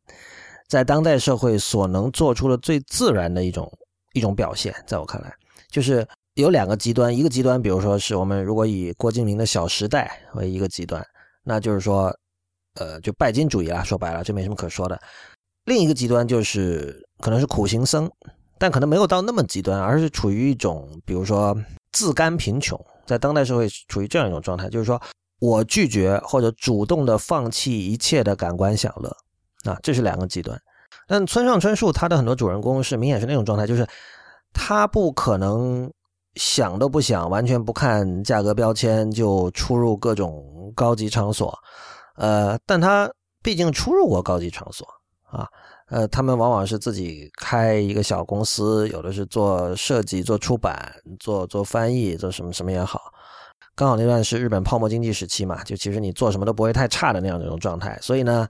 [0.70, 3.70] 在当代社会所能做出的最自然的一种
[4.14, 4.74] 一种表现。
[4.88, 5.36] 在我看来，
[5.70, 11.06] 就是有两个极端，一个极端，比如说是我们如果以郭敬明的《小时代》为一个极端，
[11.44, 12.18] 那就是说，
[12.76, 14.98] 呃，就拜金主义啦，说白了，这没什么可说的。
[15.66, 18.10] 另一个极端就是可能是苦行僧，
[18.64, 21.54] 但可能没有到那么极端，而是处于一种，比如说
[21.92, 24.98] 自甘贫穷，在当代社会处于这样一种状态，就是说
[25.42, 29.10] 我拒绝或者主动的放弃一切的感官享乐，
[29.70, 30.58] 啊，这是两个极端。
[31.10, 33.86] 但村上春树他的很多主人公是明显是那种状态，就是
[34.54, 35.92] 他不可能
[36.36, 41.54] 想都不想，完全不看价格标签就出入各种高级场所，
[42.16, 44.88] 呃，但他毕竟出入过高级场所。
[45.34, 45.50] 啊，
[45.94, 53.00] 呃，他们往往是自己开一个小公司，有的是做设计、做出版、做做翻译、做什么什么也好。
[53.76, 57.96] 刚好那段是日本泡沫经济时期嘛，就其实你做什么都不会太差的那样一种状态。
[58.02, 58.48] 所以呢，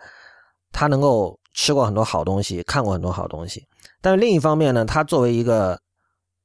[0.71, 3.61] 他能够吃过很多好东西，看过很多好东西。
[3.99, 5.77] 但是另一方面呢，他作为一个，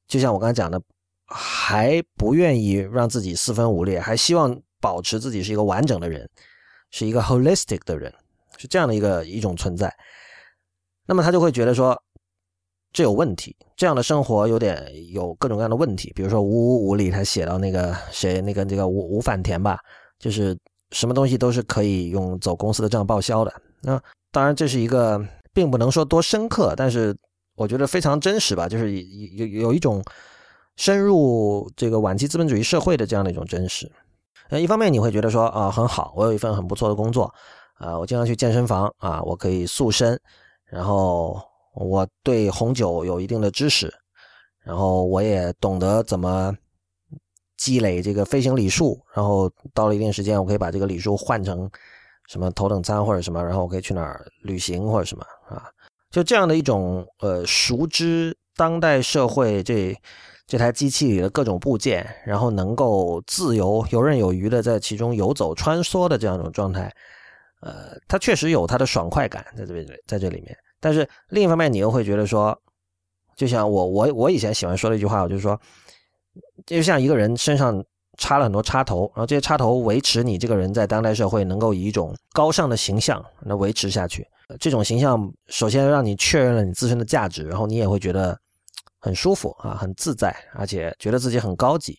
[0.09, 0.83] 就像我刚才讲的，
[1.29, 6.29] 还不愿意让自己四分五裂，还希望保持自己是一个完整的人，
[6.91, 8.13] 是一个 holistic 的人，
[8.57, 9.95] 是这样的一个一种存在。
[11.09, 11.99] 那么他就会觉得说，
[12.93, 16.13] 这有问题，这样的生活有点有各种各样的问题。
[16.15, 19.79] 比如说《五五五》里他写到那个谁，那个这个吴吴反田吧，
[20.19, 20.55] 就是
[20.91, 23.51] 什么东西都是可以用走公司的账报销的。
[23.81, 23.99] 那
[24.31, 25.19] 当然这是一个，
[25.55, 27.17] 并不能说多深刻，但是
[27.57, 30.05] 我觉得非常真实吧，就是有有一种
[30.77, 33.91] 深入这个晚期资本主义社会的这样的一种真实。
[34.51, 37.33] 呃，一方面你会觉得说啊很好，我有一份很不错的工作，
[37.79, 40.21] 啊，我经常去健身房啊，我可以塑身。
[40.71, 41.41] 然后
[41.75, 43.93] 我对红酒有一定的知识，
[44.63, 46.55] 然后我也懂得怎么
[47.57, 51.71] 积累这个飞行礼数，然后到了一定时间，我可以把这个礼数换成
[52.29, 55.65] 什么头等舱或者什么，然后我可以去哪儿旅行或者什么啊，
[56.11, 59.97] 就这样的一种呃熟知当代社会这
[60.47, 66.95] 这台机器里的各种部件，然后能够自由游刃有余的在其中游走穿梭的这样一种状态。
[67.61, 70.57] 呃，它确实有它的爽快感在这边，在这里面。
[70.81, 72.57] 但是另一方面，你又会觉得说，
[73.35, 75.61] 就像我我我以前喜欢说的一句话，我就说，
[76.67, 77.85] 就像一个人身上
[78.17, 84.25] 插了很多插头，然后这些插头维持你这个人在当代社会能够以一种高尚的形象那维持下去。
[84.61, 88.39] 这种形象首先让你确认了你自身的价值，然后你也会觉得
[89.01, 91.99] 很舒服啊，很自在，而且觉得自己很高级。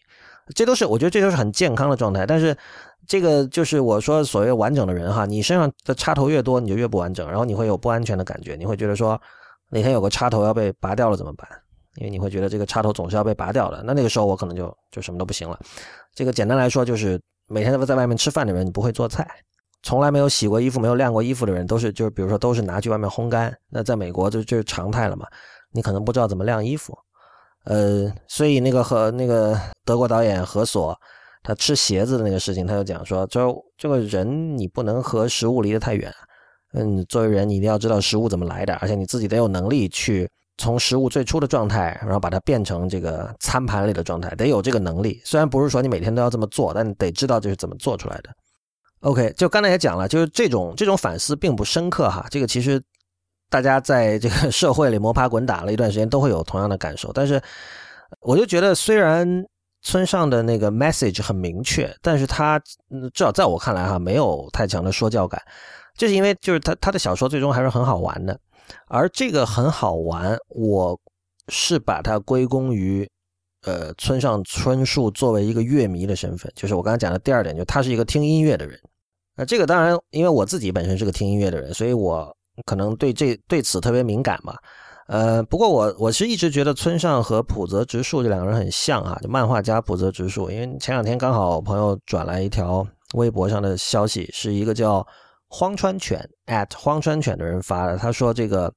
[0.55, 2.25] 这都是我觉得这都是很健康的状态。
[2.25, 2.55] 但是。
[3.09, 9.19] 这个就是我说所谓完整的人哈，你身上的插头越多，你就越不完整，然后你会有不安全的感觉，你会觉得说
[9.71, 11.49] 哪天有个插头要被拔掉了怎么办？
[11.95, 15.59] 因为你会觉得这个插头总是要被拔掉的，那那个时候我可能就就什么都不行了。
[16.13, 19.27] 这个简单来说就是每天都在外面吃饭的人，你不会做菜，
[19.81, 25.25] 从来没有洗过衣服、没有晾过衣服的人，都是就是比如说都是拿去外面烘干，那在美国就就是常态了嘛。
[25.71, 26.95] 你可能不知道怎么晾衣服，
[27.63, 30.95] 呃，所以那个和那个德国导演何索。
[31.41, 36.13] 他吃鞋子的那个事情，他就讲说：，就这个人你不能和食物离得太远，
[36.73, 45.21] 嗯，作为人你一定要知道食物怎么来的，而且你自己得有能力去从食物最初的状态，然后把它变成这个餐盘里的状态，得有这个能力。
[45.23, 48.29] 虽然不是说你每天都要这么做，但得知道这是怎么做出来的。
[48.99, 52.81] OK，就刚才也讲了，就是这种这种反思并不深刻哈，这个其实
[53.49, 57.41] 大家在这个社会里摸爬滚打了一段时间都会有同样的感受，但是
[58.19, 59.45] 我就觉得虽然。
[59.81, 65.41] 村上的那个 message 很明确，但是他至少在我看来哈，没有太强的说教感，
[65.95, 68.37] 就是因为就是他他的小说最终还是很好玩的，
[68.87, 70.99] 而这个很好玩，我
[71.47, 73.09] 是把它归功于
[73.63, 78.77] 呃村上春树作为一个乐迷的身份，就是我刚才讲的第二点，就他是一个听音乐的人，
[79.35, 84.57] 那这个当然因为我自己本身是个听音乐的人，所以我可能对这对此特别敏感嘛。
[85.09, 90.51] 呃，不过我我是一直觉得村上和浦泽直树这两个人很像啊，就漫画家浦泽直树。
[90.51, 95.03] 因为前两天刚好朋友转来一条微博上的消息，是一个叫
[95.47, 97.97] 荒川犬 at 荒川犬的人发的。
[97.97, 98.71] 他说这个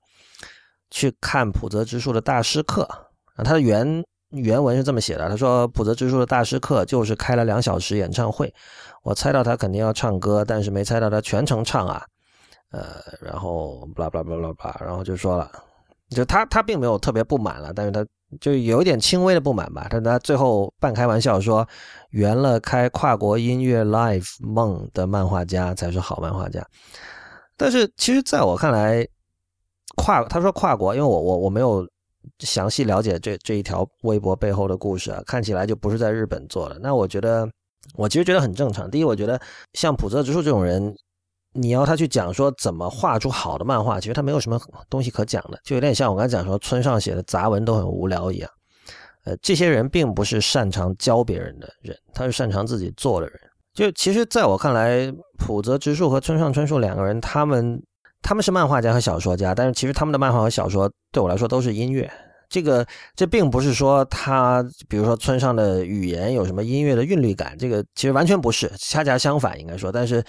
[0.90, 2.84] 去看浦泽直树的大师课
[3.34, 8.50] 啊，他的原原文是这么写的：他说浦泽直树的大师课就是开了两小时演唱会，
[9.02, 12.02] 我猜到他肯定要唱歌，但是没猜到他全程唱啊。
[12.70, 12.86] 呃，
[13.20, 15.50] 然后巴拉巴拉巴拉巴拉，然后就说了。
[16.14, 18.04] 就他，他并没有特别不满了，但是他
[18.40, 19.86] 就有一点轻微的不满吧。
[19.90, 21.66] 但他最后半开玩笑说
[22.10, 26.66] ：“圆了开跨国音乐 live 梦的漫画家才是好漫画家。”
[27.56, 29.06] 但是其实在我看来，
[29.96, 31.86] 跨他说跨国，因为我我我没有
[32.40, 36.78] 详细了解这这一条微博背后的故事啊，看起来就不是在日本做的。
[36.80, 37.48] 那我觉得，
[37.94, 38.90] 我其实觉得很正常。
[38.90, 39.40] 第一，我觉得
[39.74, 40.94] 像普泽直树这种人。
[41.52, 48.50] 你要他去讲说怎么画出好的漫画，其实他没有什么东西可讲的，就有点像我刚才讲说村上写的杂文都很无聊一样。
[49.24, 53.38] 呃，这些人并不是擅长教别人的人，他是擅长自己做的人。
[53.72, 57.80] 就其实，在我看来，浦泽直树和村上春树两个人，他们
[58.20, 62.10] 他们是漫画家和小说家，但是其实他们的漫画和小说对我来说都是音乐。
[62.48, 69.90] 这个这并不是说他，比如说村上的语言有什么音乐的韵律感，这个其实完全不是，恰恰相反，应该说。
[69.90, 70.22] 但是，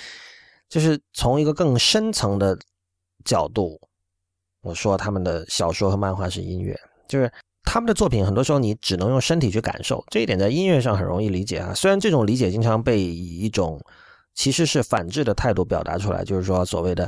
[0.73, 2.57] 就是从一个更深层的
[3.23, 3.79] 角度，
[4.63, 6.75] 我说他们的小说和漫画是音乐，
[7.07, 7.31] 就是
[7.63, 11.75] 他们的作品很多时候你只能用身体去感受，这一点在音乐上很容易理解啊。
[11.75, 13.79] 虽然这种理解经常被以一种
[14.33, 17.07] 其实是反制的态度表达出来，就是说所谓的。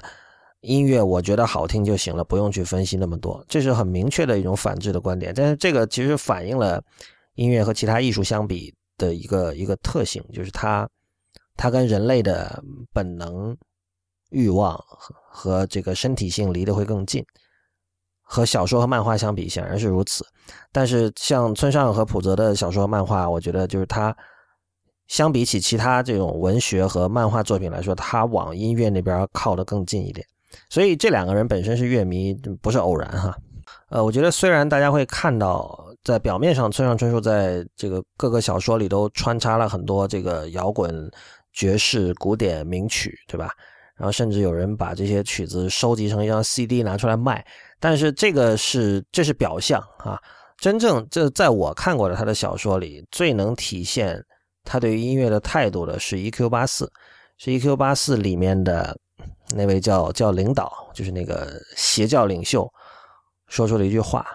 [0.61, 5.31] 音乐我觉得好听就行了，不用去分析那么多，这是很明确的一种反制的观点。
[5.35, 6.83] 但是这个其实反映了
[7.35, 10.89] 音乐和其他艺术相比的一个一个特性，就是它
[11.55, 12.63] 它跟人类的
[12.93, 13.55] 本能、
[14.29, 17.25] 欲望和和这个身体性离得会更近。
[18.27, 20.25] 和小说和漫画相比，显然是如此。
[20.71, 24.15] 但是像村上和浦泽的小说、漫画，我觉得就是它
[25.07, 30.25] 相比起其他这种文学和漫画作品来说，它往音乐那边靠得更近一点。
[30.69, 33.37] 所以这两个人本身是乐迷，不是偶然哈。
[33.89, 41.11] 呃，我觉得虽然大家会看到，在表面上村上春树在这个各个小说里都穿插了很多这个摇滚、
[41.55, 43.49] 爵士、古典名曲，对吧？
[43.95, 47.43] 然后甚至有人把这些曲子收集成一张 CD 拿出来卖，
[47.79, 50.21] 但是这个是这是表象啊。
[50.57, 54.23] 真正这在我看过的他的小说里，最能体现
[54.63, 56.49] 他对于音乐的态度的是《E.Q.
[56.49, 56.85] 八四》，
[57.37, 57.75] 是《E.Q.
[57.75, 58.95] 八四》里面的。
[59.55, 62.67] 那位叫叫领导，就是那个邪教领袖，
[63.47, 64.25] 说出了一句话。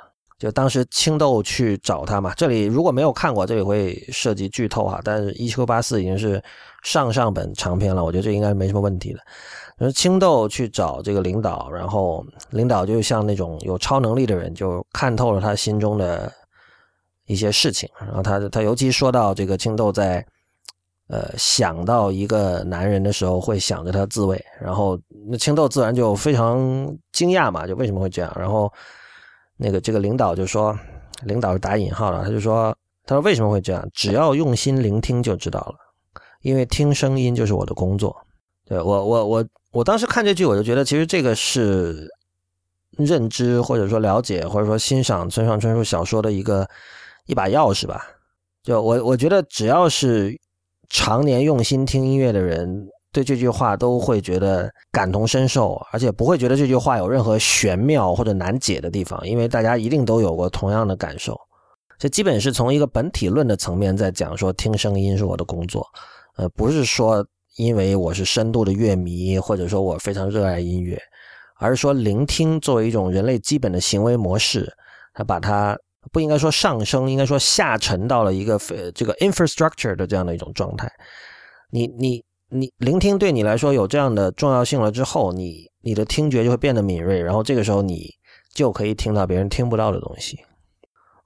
[0.40, 5.00] 就当时青豆去找他嘛，这里如果没有看过，这里会涉及剧透哈。
[5.04, 6.42] 但是《一九八四》已经是
[6.82, 9.20] 上上本长篇了，我觉得这应该没什么问题的。
[9.76, 16.32] 然后青豆去找这个领导，然后领导就像那种有超能力的人，就看透了他心中的
[17.26, 17.88] 一些事情。
[18.00, 20.26] 然后他他尤其说到这个青豆在。
[21.12, 24.96] 呃，想到一个男人的时候，会想着他自慰，然后
[25.28, 26.56] 那青豆自然就非常
[27.10, 28.32] 惊讶嘛，就为什么会这样？
[28.38, 28.72] 然后
[29.60, 30.74] 那个这个领导就说，
[31.24, 33.86] 领导是打引号的，他就说，他说为什么会这样？
[33.92, 35.74] 只要用心聆听就知道了，
[36.42, 38.16] 因为听声音就是我的工作。
[38.66, 42.08] 对我，我，我，我当时看这句，我就觉得其实这个是
[42.96, 46.66] 认知或者说了解或者说欣赏村上春树小说的一个
[47.26, 48.06] 一把钥匙吧。
[48.62, 50.38] 就我，我觉得只要是。
[50.92, 61.38] 常年用心听音乐的人，对这句话都会觉得感同身受，而且不会觉得这句话有任何玄妙或者难解的地方，因为大家一定都有过同样的感受。
[61.98, 65.86] 这基本是从一个本体论的层面在讲，说听声音是我的工作，
[66.36, 71.00] 呃，不是说因为我是深度的乐迷，或者说我非常热爱音乐，
[71.58, 74.72] 而是说聆听作为一种人类基本的行为模式，
[75.14, 75.76] 他把它。
[76.12, 78.58] 不应该说上升，应该说下沉到了一个
[78.94, 80.90] 这个 infrastructure 的这样的一种状态。
[81.70, 88.10] 你你你聆听对你来说有这样的重要性了之后，你你的听觉就会变得敏锐，然后这个时候你
[88.54, 90.38] 就可以听到别人听不到的东西。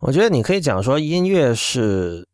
[0.00, 2.26] 我觉得你可以讲说，音乐是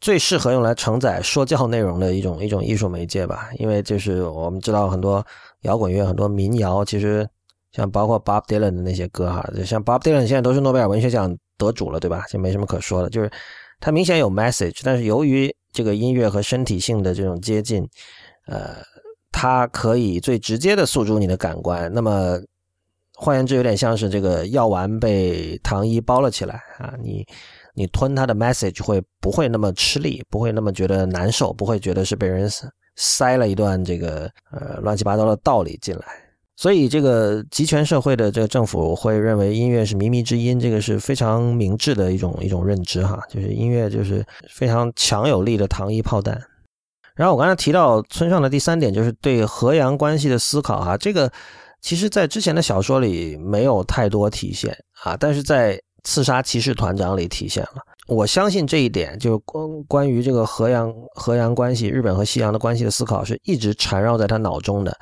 [0.00, 5.24] 最适合用来承载说教内容的一种一种艺术媒介吧，因为就是我们知道很多
[5.62, 7.28] 摇滚乐、很多民谣，其实
[7.72, 11.36] 像包括 Bob Dylan 的那些歌哈，就像 Bob Dylan 现在都是诺贝尔文学奖。
[11.58, 12.24] 得主了，对吧？
[12.30, 13.28] 就没什么可说的，就是
[13.80, 17.86] 他明显有 message，但是由于这个音乐和身体性的这种接近，
[18.46, 18.76] 呃，
[19.30, 21.92] 它可以最直接的诉诸你的感官。
[21.92, 22.38] 那么
[23.14, 27.26] 换言之，有点像是这个药丸被糖衣包了起来啊，你
[27.74, 30.24] 你吞它的 message 会不会那么吃力？
[30.30, 31.52] 不会那么觉得难受？
[31.52, 32.48] 不会觉得是被人
[32.96, 36.27] 塞了一段这个呃乱七八糟的道理进来？
[36.60, 46.36] 所以，这个集权社会的这个政府会认为音乐是靡靡之音，这个是非常明智的一种一种认知哈，就是音乐就是非常强有力的糖衣炮弹。
[47.14, 51.30] 然后我刚才提到村上的第三点，就是对河洋关系的思考哈，这个
[51.80, 57.82] 其实在之前的小说里没有太多体现啊，但是在《刺杀骑士团长》里体现了。
[58.08, 64.98] 我相信这一点，就是关关于这个河洋河洋关系、日本和西洋的关系的思考，是一直缠绕在他脑中的。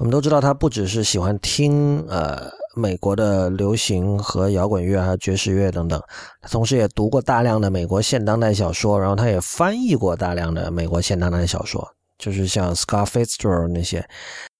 [0.00, 6.02] 我们都知道，他不只是喜欢听呃美国的流行和摇滚乐，还有爵士乐等等。
[6.40, 11.86] 他同时也读过大量的美国现当代小说，然后他也翻译过大量的美国现当代小说，
[12.18, 14.02] 就是像 Scott Fitzgerald 那些，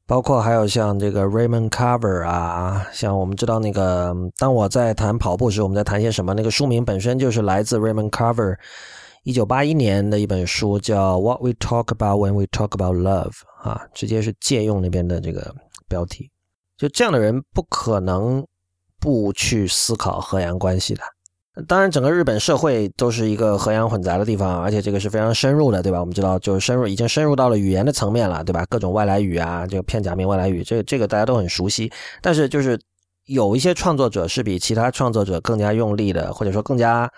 [0.06, 6.34] 包括还有像这个 Raymond Carver 啊，像我们知道那个，当我在谈跑步时，我们在谈些什么？
[6.34, 8.56] 那个书名本身就是来自 Raymond Carver。
[9.22, 13.32] 一九八一年的一本书叫《What We Talk About When We Talk About Love》
[13.68, 15.54] 啊，直接是借用那边的这个
[15.88, 16.30] 标题。
[16.78, 18.46] 就这样的人不可能
[18.98, 21.02] 不去思考和洋关系的。
[21.68, 26.00] 当然，整个日本社会都是一个和洋混杂的地方，而且这个是非常深入的，对吧？
[26.00, 28.64] 我们知道，就是深入，已经深入到了语言的层面了，对吧？
[28.70, 31.92] 各种外来语啊，这个片假名外来语，这个这个大家都很熟悉。
[32.22, 32.80] 但是，就是
[33.26, 37.10] 有一些创作者是比其他创作者更加用力的，或者说更加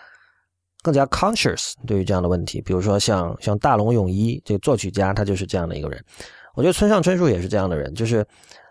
[0.82, 2.60] 更加 conscious 对于这样的问题。
[2.60, 6.04] 比如说，像像大龙泳一这个作曲家，他就是这样的一个人。
[6.54, 8.26] 我觉得村上春树也是这样的人，就是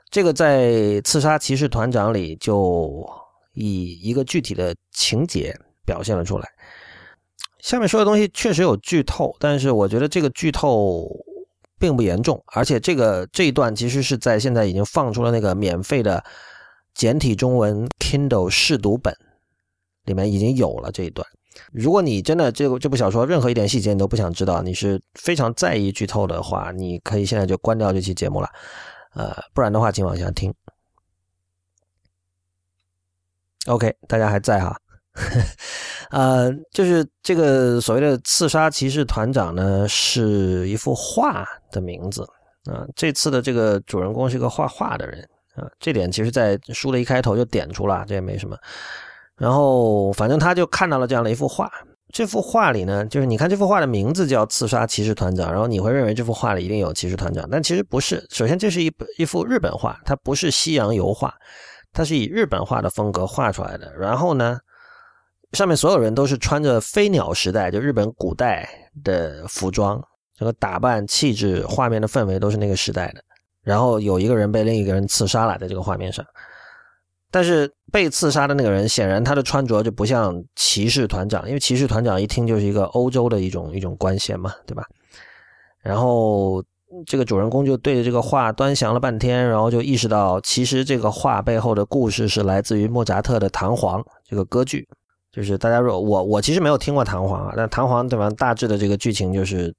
[0.10, 0.68] 这个在
[1.02, 3.04] 《刺杀骑士团长》里就。
[3.54, 5.54] 以一个具体的情节
[5.86, 6.48] 表现了出来。
[7.60, 11.06] 下面说的东西确实有剧透，但是我觉得这个剧透
[11.78, 16.24] 并不严重，而且这个这一段其实是在现在已经放出了那个免费的
[16.94, 19.14] 简体中文 Kindle 试读本
[20.06, 21.28] 里面已经有了这一段。
[21.74, 28.50] 如果你真的这个这部小说任何一点细节你都不想知道，你是非常在意剧透的话，你可以现在就关掉这期节目了。
[29.14, 30.54] 呃，不然的话，请往下听。
[33.68, 34.76] OK，大家还在哈，
[36.10, 42.24] 呃，就是这个所谓的刺杀骑士团长呢，是一幅画的名字
[42.66, 42.88] 啊。
[42.96, 45.22] 这次的这个主人公是个画画的人
[45.56, 48.58] 啊，这点其实在书的一开头就点出了，这也没什么。
[49.38, 51.72] 然后反正他就看到了这样的一幅画，
[52.14, 58.26] 这幅画里呢，就是你看这幅画的名字叫刺杀骑士团长，然后你会认为这幅画里一定有骑士团长，但其实不是。
[58.30, 61.34] 首先，这是一本一幅日本画，它不是西洋油画。
[61.94, 64.58] 它是以日本画的风格画出来的，然后呢，
[65.52, 68.66] 上面所有人都是穿着飞鸟时代就日本古代
[69.04, 70.02] 的服装，
[70.38, 73.22] 这个打扮、气质、画面的氛围都是那个时代的。
[73.62, 76.26] 然后有一个人被另一个人刺杀了，在这个画面上，
[77.32, 84.84] 但是被刺杀的那个人显然他的穿着就不像骑士团长，因为骑士团长一听就是一个欧洲的一种一种官衔嘛，对吧？
[85.82, 86.64] 然后。
[87.08, 94.86] 这个主人公就对着这个画端详了半天，然后就意识到，其实这个画背后的故事是来自于莫扎特的《弹簧》这个歌剧。
[95.32, 98.30] 就是大家若我我其实没有听过《弹簧》啊，但《弹簧》对吧？
[98.32, 99.74] 大致的这个剧情就是，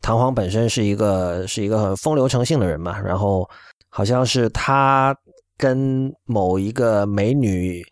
[0.00, 3.48] 弹簧本身是一个是一个很风流成性的人嘛，然后
[3.88, 5.16] 好像是他
[5.58, 7.84] 跟某一个美女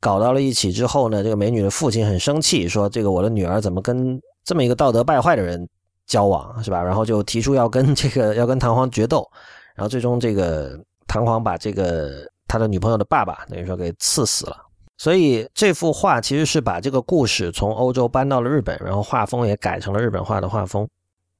[0.00, 5.68] 搞到了一起之后呢，这个美女的父亲很生气，说这个我的女儿怎么跟这么一个道德败坏的人。
[6.04, 6.82] 交往是吧？
[6.82, 9.26] 然后就提出要跟 这个要跟弹簧决斗，
[9.74, 14.56] 然后最终这个弹簧把这个他的女朋友的爸爸等于说给刺死了。
[14.98, 20.86] 所以这幅画其实是把这个故事从欧洲搬到了日本，然后画风也改成了日本画的画风。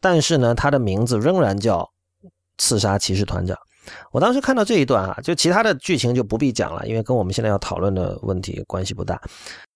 [0.00, 1.86] 但是呢，他的名字仍然叫
[2.56, 3.58] 刺杀骑士团长。
[4.10, 9.20] 我当时看到这一段啊，就其他的剧情就不必讲了，因为跟我们现在要讨论的问题关系不大，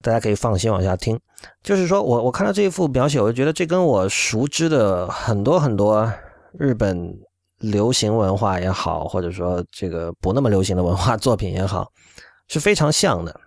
[0.03, 1.19] 大家可以放心往下听。
[1.63, 6.13] 就是说我我看到这一幅描写，我就觉得这跟我熟知的很多很多
[6.59, 7.13] 日本
[7.59, 11.91] 流行文化也好，或者说这个不那么流行的文化作品也好，
[12.49, 13.41] 是非常像的。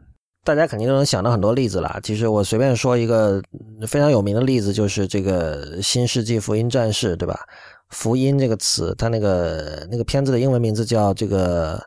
[0.46, 2.00] 大家肯定都能想到很多例子了。
[2.02, 3.42] 其实我随便说一个
[3.88, 7.40] 非常有名的例子，就是这个《新世纪福音战士》，对吧？
[7.90, 11.82] 福音这个词，它那个那个片子的英文名字叫这个，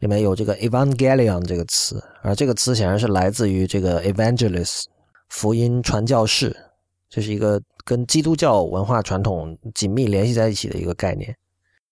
[0.00, 4.84] 里面有这个 Evangelion 这个词，而这个词显然是来自于这个 Evangelist
[5.28, 6.54] 福音传教士，
[7.08, 11.34] 这是一个跟基督教文化传统紧密联系在一起的一个概念。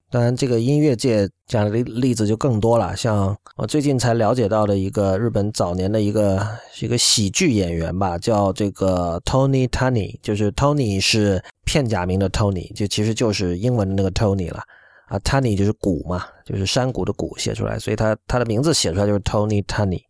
[0.09, 6.47] 当然，这个音乐界讲的例例子就更多了，像我最近才了解到的一个日本早年的一个
[6.81, 14.63] 一个喜剧演员吧，叫这个 Tony Tani，就是 Tony 是片假名的 Tony，就其实就是英文的那个 Tony 了
[15.09, 20.01] 啊，Tani 就是谷嘛，就是山谷的谷写出来，所以他他的名字写出来就是 Tony Tani。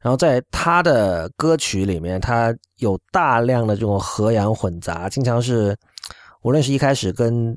[0.00, 5.74] 然后在他的歌曲里面，他有大量的这种和洋混杂，经常是
[6.42, 7.56] 无论是一开始跟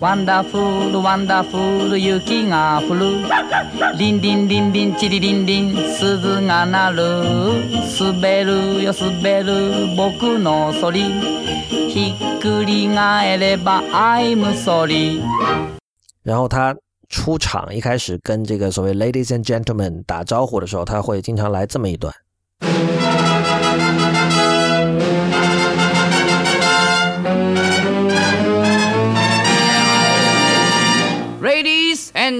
[0.00, 3.24] Wonderful, wonderful 雪が降る
[3.98, 7.02] リンリンリンリンチリリンリン鈴が鳴る
[7.98, 11.04] 滑るよ滑る僕のそり
[11.88, 15.22] ひっくり返れば I'm sorry
[16.24, 16.76] 然后他
[17.08, 22.12] 出场一开始跟这个所谓 ladies and gentlemen 打招呼的时候，他会经常来这么一段。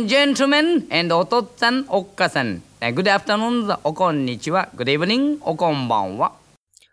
[0.00, 6.32] and gentlemen and お父さんお母さん Good afternoon おこんにちは Good evening おこんばんは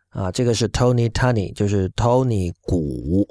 [0.10, 3.26] 啊，这个是 Tony Tani，就是 Tony 谷。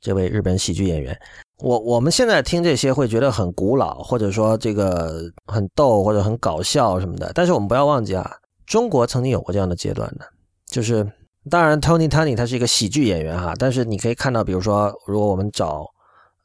[0.00, 1.18] 这位日本喜剧演员。
[1.58, 7.32] 我我们现在听这些会觉得很古老，或者说这个很逗或者很搞笑什么的。
[7.34, 8.30] 但是我们不要忘记啊，
[8.64, 10.24] 中国曾经有过这样的阶段的，
[10.70, 11.04] 就是
[11.50, 15.84] 当然 Tony Tony 他是一个喜剧演员哈，但是你可以看到，比如说如果我们找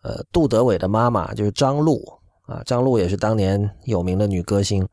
[0.01, 2.01] 呃杜德伟的妈妈就是张璐
[2.46, 4.86] 啊，张璐也是当年有名的女歌星，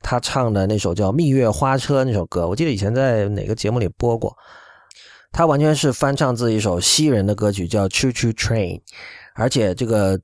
[0.00, 4.36] 她唱的那首叫《蜜月花车》那首歌，我记得以前在哪个节目里播过，
[5.30, 8.78] 她完全是翻唱自一首西人的歌曲叫《Choo Choo Train》。
[9.34, 10.20] 而且这个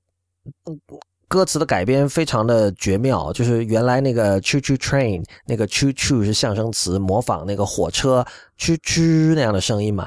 [1.28, 8.26] 歌词的改编非常的绝妙，就是原来那个 choo choo train 那个 choo choo 是象声词，模仿那个火车
[8.58, 10.06] choo choo 那样的声音嘛。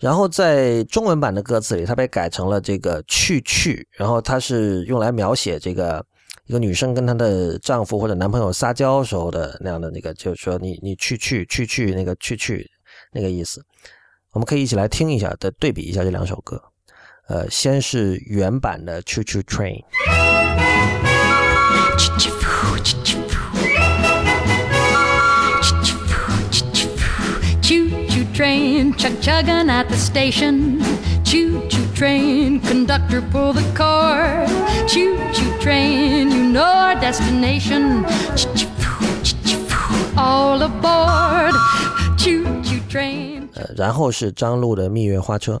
[0.00, 6.04] 然后在中文版的歌词里，它被改成了这个去去，然后它是用来描写这个
[6.46, 12.64] 一个女生跟她的丈夫或者男朋友撒娇时候的那样的那个，就是说你你去去去去那个去去
[13.12, 13.60] 那个意思。
[14.32, 16.62] 我们可以一起来听一下，再对比一下这两首歌。
[17.26, 19.82] 呃，先是原版的《Choo Choo Train》。
[28.34, 29.68] Train, chugging
[30.07, 30.81] station.
[31.23, 34.47] Choo choo train, conductor pull the cord.
[34.87, 38.05] Choo choo train, you know our destination.
[40.15, 41.53] All aboard,
[42.17, 43.49] choo choo train.
[43.55, 45.59] 呃，然后是张璐的《蜜月花车》。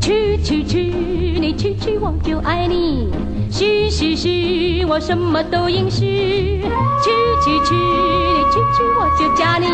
[0.00, 0.78] 去去去，
[1.40, 3.09] 你去去我就爱你。
[3.61, 6.63] 去去去，我什么都应许。
[7.03, 7.11] 去
[7.43, 9.67] 去去，你去去我就嫁你。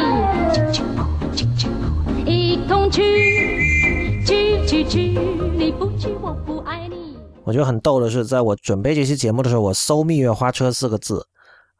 [0.53, 5.17] 去去跑，去去跑一同去，去去去，
[5.55, 7.15] 你不去我不爱你。
[7.45, 11.25] 我觉得很逗的是，在我准备这期节目的时候，我搜“蜜月花车”四个字，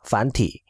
[0.06, 0.62] 繁体。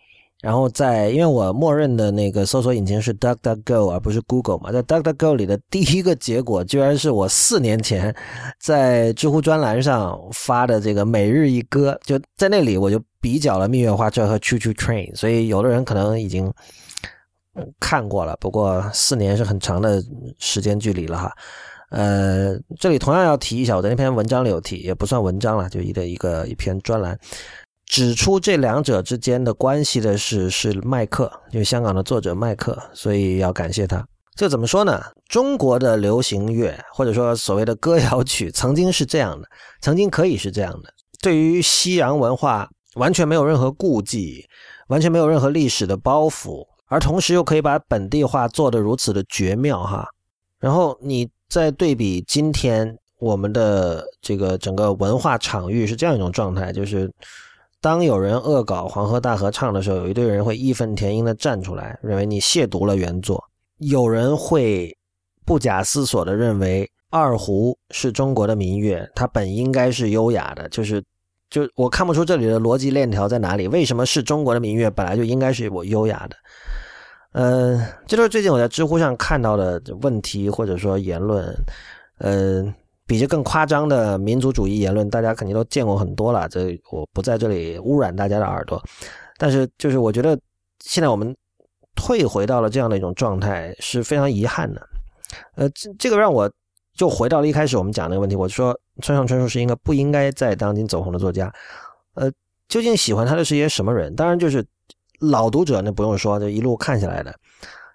[0.42, 8.16] 然后在，因为我默认的那个搜索引擎是 DuckDuckGo 而不是 Google 嘛，在 DuckDuckGo 里的第一个结果居然是我四年前
[8.62, 16.54] 在知乎专栏上发的这个每日一歌，就在那里我就比较了蜜月花车和 Choo Choo Train，所以有的人可能已经
[17.80, 20.00] 看过了，不过四年是很长的
[20.38, 21.32] 时间距离了哈。
[21.90, 27.18] 呃，这里同样要提一下，我在那篇文章里有提，也不算文章了，就一个一个一篇专栏。
[27.88, 34.06] 指出这两者之间的关系的是是麦克，就是香港的作者麦克，所以要感谢他。
[34.36, 35.02] 这怎么说呢？
[35.28, 39.48] 中国的流行乐或者说所谓的歌谣曲，曾经是这样的，
[39.82, 40.94] 曾经可以是这样的。
[41.22, 44.46] 对于西洋文化完全没有任何顾忌，
[44.90, 50.06] 完全没有任何历史的包袱，而同时又可以把本地化做得如此的绝妙哈。
[50.60, 57.10] 然后你再对比今天我们的这个整个文化场域是这样一种状态，就是。
[57.88, 63.42] 当有人恶搞《黄河大合唱》的时候，有一堆人会义愤填膺地站出来，认为你亵渎了原作；
[63.78, 64.94] 有人会
[65.46, 70.68] 不假思索地认为二胡是中国的民乐，它本应该是优雅的。
[70.68, 71.02] 就是，
[71.50, 73.70] 就我看不出这里的逻辑链条在哪里。
[73.70, 76.36] 为什么是中国的民乐，本来就应该是我优雅的？
[77.32, 81.56] 嗯，这就是最近我在知乎上看到的问题或者说言论。
[82.18, 82.74] 嗯。
[83.08, 86.48] 比这更夸张的民族主义言论，大家肯定都见过很多了。
[86.50, 88.80] 这我不在这里污染大家的耳朵，
[89.38, 90.38] 但是就是我觉得
[90.84, 91.36] 现在我们
[91.96, 94.82] 退回到了这样的一种状态是非常遗憾的。
[95.56, 96.52] 呃，这这个让我
[96.96, 101.52] 就回到了一开始我们讲那个问题，我说村上春树是一个不应该在当今走红的作家。
[102.16, 102.30] 呃，
[102.68, 104.14] 究竟喜欢他的是一些什么人？
[104.16, 104.66] 当然就是
[105.20, 107.34] 老读者，那不用说，就一路看下来的。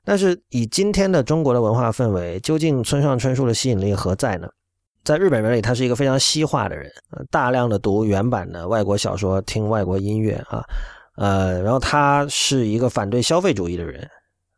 [0.04, 4.48] 但是以今天的中国的文化氛围，究竟村上春树的吸引力何在呢？
[5.04, 6.88] 在日本人里，他是一个非常西化的人，
[7.28, 10.64] 大量的读原版的外国小说，听外国音乐啊，
[11.16, 14.08] 呃，然后他是一个反对消费主义的人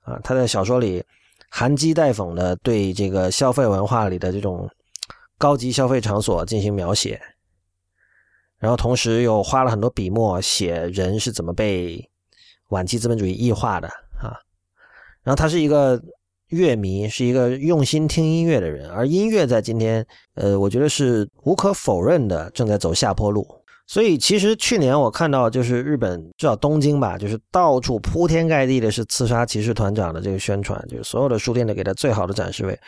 [0.03, 1.03] 啊，他在小说里
[1.49, 4.69] 含讥带讽的对这个消费文化里的这种
[5.39, 7.19] 高级消费场所进行描写，
[8.59, 12.07] 然后同时又花了很多笔墨写人是怎么被
[12.69, 13.89] 晚期资本主义异化的
[14.21, 14.37] 啊，
[15.23, 15.99] 然后他是一个。
[16.49, 23.47] 乐迷是一个用心听音乐的人，而音乐在今天，呃，我觉得是无可否认的正在走下坡路。
[23.87, 32.79] 所以，其实去年我看到，就是日本至少东京吧，就是到处铺天盖地的是刺杀骑士团长的这个宣传，就是所有的书店都给他最好的展示位。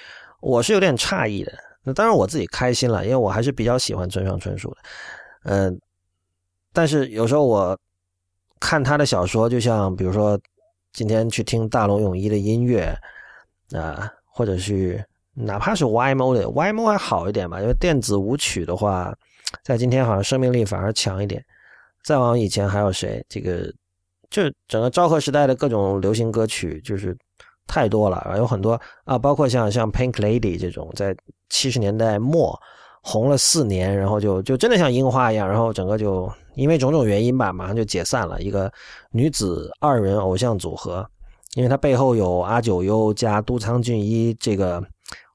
[0.40, 1.52] 我是有点诧异的。
[1.82, 4.76] 那当然我自己开心了，因为我还是比较喜欢村上春树的。
[5.44, 5.80] 嗯，
[6.72, 7.78] 但是有时候我
[8.58, 10.38] 看他的小说，就像比如说
[10.92, 12.96] 今天去听大龙泳衣的音乐。
[13.72, 15.04] 啊，或者是
[15.34, 19.14] 哪怕是 YMO 的 YMO 还好一点吧，因为电子舞曲的话，
[19.62, 21.44] 在今天好像生命力反而强一点。
[22.04, 23.24] 再往以前还有谁？
[23.28, 23.72] 这个
[24.30, 27.16] 就整个昭和时代的各种流行歌曲，就是
[27.66, 31.16] 太多了，有很多啊，包括像像 Pink Lady 这种，在
[31.48, 32.56] 七十年代末
[33.02, 38.40] 红了四年，然后就就真的像樱花一样，然后整个就因为种种原因吧，马上就解散了。
[38.40, 38.72] 一个
[39.10, 41.08] 女子二人偶像组合，
[41.56, 44.82] 因为他背后有阿九优加都仓俊一这个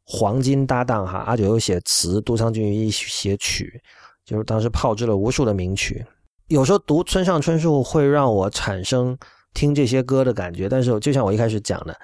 [0.03, 3.81] 黄金搭档哈，阿九优写词，都仓俊一写曲，
[4.23, 6.05] 就是当时炮制了无数的名曲。
[6.45, 9.17] 有时候读村上春树会让我产生
[9.55, 11.99] 听这些歌的感觉，但是就像我一开始讲的，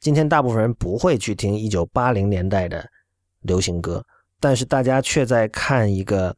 [0.00, 2.86] 今天大部分人不会去听一九八零年代的
[3.40, 4.04] 流行歌，
[4.38, 6.36] 但是大家却在看一个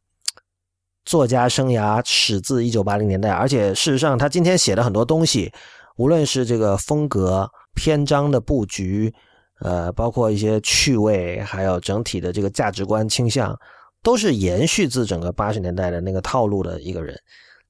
[1.03, 5.51] 作家生涯始自一九八零年代，而且事实上他今天写的很多东西，
[5.97, 9.13] 无论是这个风格、篇章的布局，
[9.61, 13.57] 呃，包括一些趣味，还有整体的这个价值观倾向，
[14.03, 17.17] 都是延续自整个八十年代的那个套路的一个人。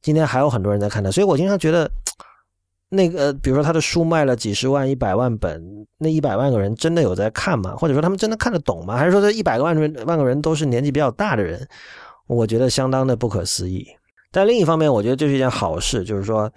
[0.01, 1.89] 今天还有很多人在看他，所以我经常觉得，
[2.89, 7.75] 那个比如说他的书卖了几十万、一百万本，那一百万个人真的有在看吗？
[7.75, 8.97] 或者说他们真的看得懂吗？
[8.97, 11.67] 还是说这一百个万万个人都是年纪比较大的人？
[12.27, 13.87] 我觉得相当的不可思议。
[14.31, 16.51] 但另一方面，我觉得这是一件好事，就是说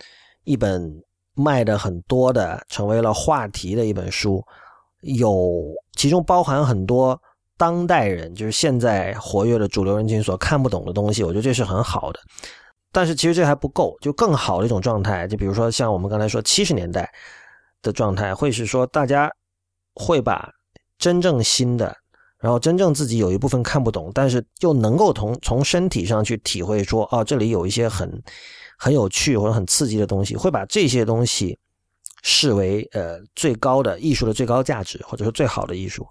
[0.44, 1.02] 一本
[1.38, 4.44] 卖的很多的、成为了话题的一本书，
[5.02, 5.62] 有
[5.96, 7.18] 其中包含很多
[7.56, 12.20] 当代人，就是现在活跃的主流人群所看不懂的东西，我觉得这是很好的。
[12.90, 17.08] 但是其实这还不够，就更好的一种状态，就比如说像我们刚才说七十年代
[17.82, 19.30] 的状态，会是说大家
[19.94, 20.50] 会把
[20.98, 21.94] 真正新的，
[22.38, 28.10] 然后真正自己有一部分看不懂，但是又能够从从身体上去体会说，哦，这里有一些很
[28.78, 31.58] 很有趣或者很刺激的东西，会把这些东西
[32.22, 36.06] 视为呃最高的艺术的最高价值，或者说最好的艺术。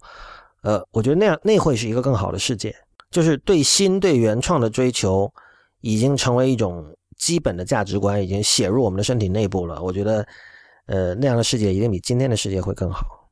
[0.62, 2.76] 呃，我觉得那样那会是一个更好的世界，
[3.10, 5.32] 就是对新对原创的追求。
[5.82, 6.84] 已经成为一种
[7.20, 9.80] 基本的价值观，已经写入我们的身体内部了。
[9.82, 10.28] 我觉得，
[10.88, 13.30] 呃，那样的世界一定比今天的世界会更好。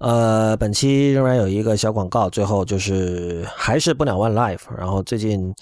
[0.00, 4.68] 呃，本期仍然有一个小广告，最后就是还是不鸟 One Life。
[4.76, 5.54] 然后最近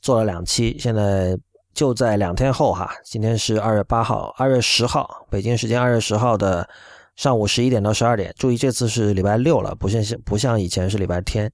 [0.00, 1.38] 做了两期，现在
[1.78, 6.68] 就在两天后哈，今天是二月八号，二月十号，北京时间二月十号的
[7.14, 8.34] 上午十一点到十二点。
[8.36, 11.48] 注意，这次是礼拜六了，不像不像以前是礼拜天。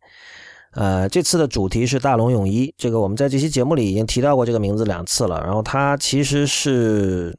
[0.72, 5.38] 呃，这次的主题是大龙泳衣，这个我们在这期节目里已经提到过这个名字两次了。
[5.44, 7.38] 然后它其实是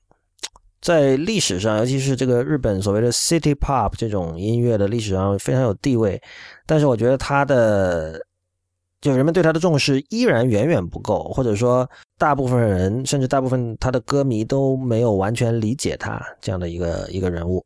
[0.79, 6.21] 在历史上，尤其是这个日本所谓的 City Pop 这种音乐的历史上非常有地位。
[6.67, 8.21] 但是我觉得它的，
[9.01, 17.65] 就人们对它的重视依然远远不够，或者说大部分人甚至大部分他的歌迷都没有完全理解他这样的一个一个人物。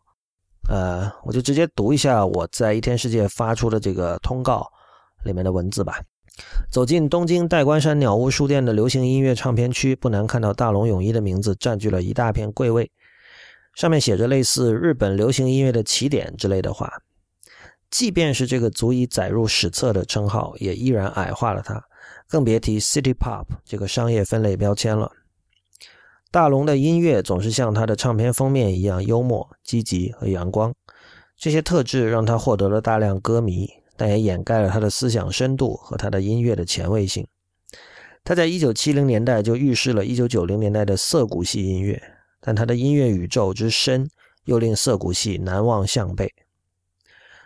[0.70, 4.68] 呃，我就直接读一下我在一天世界发出的这个通告。
[5.26, 6.00] 里面的文字吧。
[6.72, 12.90] 走进东京代官山鸟屋书店的流行音乐唱片区，不难看到大龙泳衣的名字占据了一大片柜位，
[13.76, 16.90] 上面写着类似“日本流行音乐的起点”之类的话。
[17.92, 21.84] 即便是这个足以载入史册的称号，也依然矮化了他，
[22.30, 25.12] 更别提 City Pop 这个商业分类标签了。
[26.32, 30.74] 大龙的音乐总是像他的唱片封面一样幽默、积极和阳光，
[31.36, 33.68] 这些特质让他获得了大量歌迷。
[34.02, 37.28] 但也掩盖了他的思想深度和他的音乐的前卫性。
[38.24, 42.02] 他在1970年代就预示了1990年代的涩谷系音乐，
[42.40, 44.10] 但他的音乐宇宙之深
[44.46, 46.34] 又令涩谷系难望向背。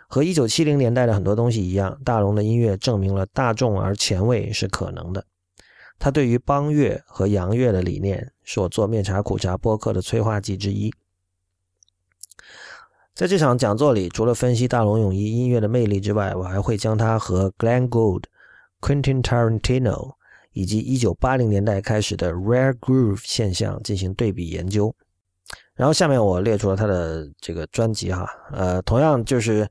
[0.08, 5.24] 和1970年代的很多东西一样，大龙的音乐证明了大众而前卫是可能的。
[5.98, 10.92] 他对于邦乐和洋乐的理念，是我做面茶苦茶播客的催化剂之一。
[13.14, 18.24] 在这场讲座里，除了分析大龙泳衣音乐的魅力之外，我还会将它和 Glenn Gould、
[18.80, 20.14] Quentin Tarantino
[20.52, 24.94] 以及1980年代开始的 Rare Groove 现象进行对比研究。
[25.74, 29.68] 然后下面我列出了他的这个专辑哈，呃，同样就是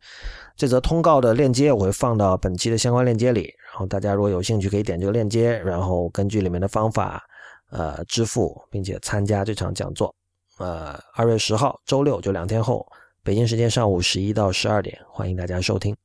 [0.56, 7.24] 这则通告的链接我会放到本期的相关链接里，然后大家如果有兴趣可以点这个链接，然后根据里面的方法
[7.72, 10.14] 呃支付，并且参加这场讲座。
[10.60, 12.86] 呃，二月十号周六就两天后。
[13.26, 15.96] 北京时间上午十一到十二点，欢迎大家收听。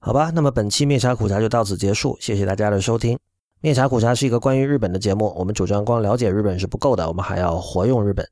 [0.00, 3.16] 好吧，那么本期灭茶苦茶就到此结束，谢谢大家的收听。
[3.60, 8.28] 灭茶苦茶是一个关于日本的节目，我们主张光了解日本是不够的，我们还要活用日本。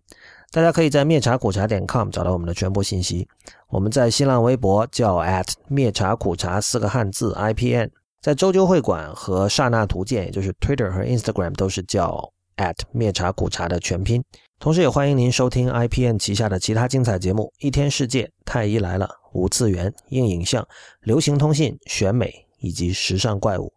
[0.53, 3.27] 大家可以在灭茶苦茶点 com 找到我们的全部信息。
[3.69, 7.89] 我们在新浪微博叫 at 灭茶苦茶四个汉字 IPN，
[8.21, 14.23] 在周究会馆和刹那图鉴，也就是 Twitter 和 Instagram 都是叫 at 灭茶苦茶的全拼。
[14.59, 20.69] 同时，也欢迎您收听 IPN 旗下的其他精彩节目：一天世界、太医来了、五次元、硬影像、
[21.01, 23.73] 流行通信、选美以及时尚怪物。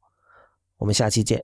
[0.78, 1.42] 我们下期见。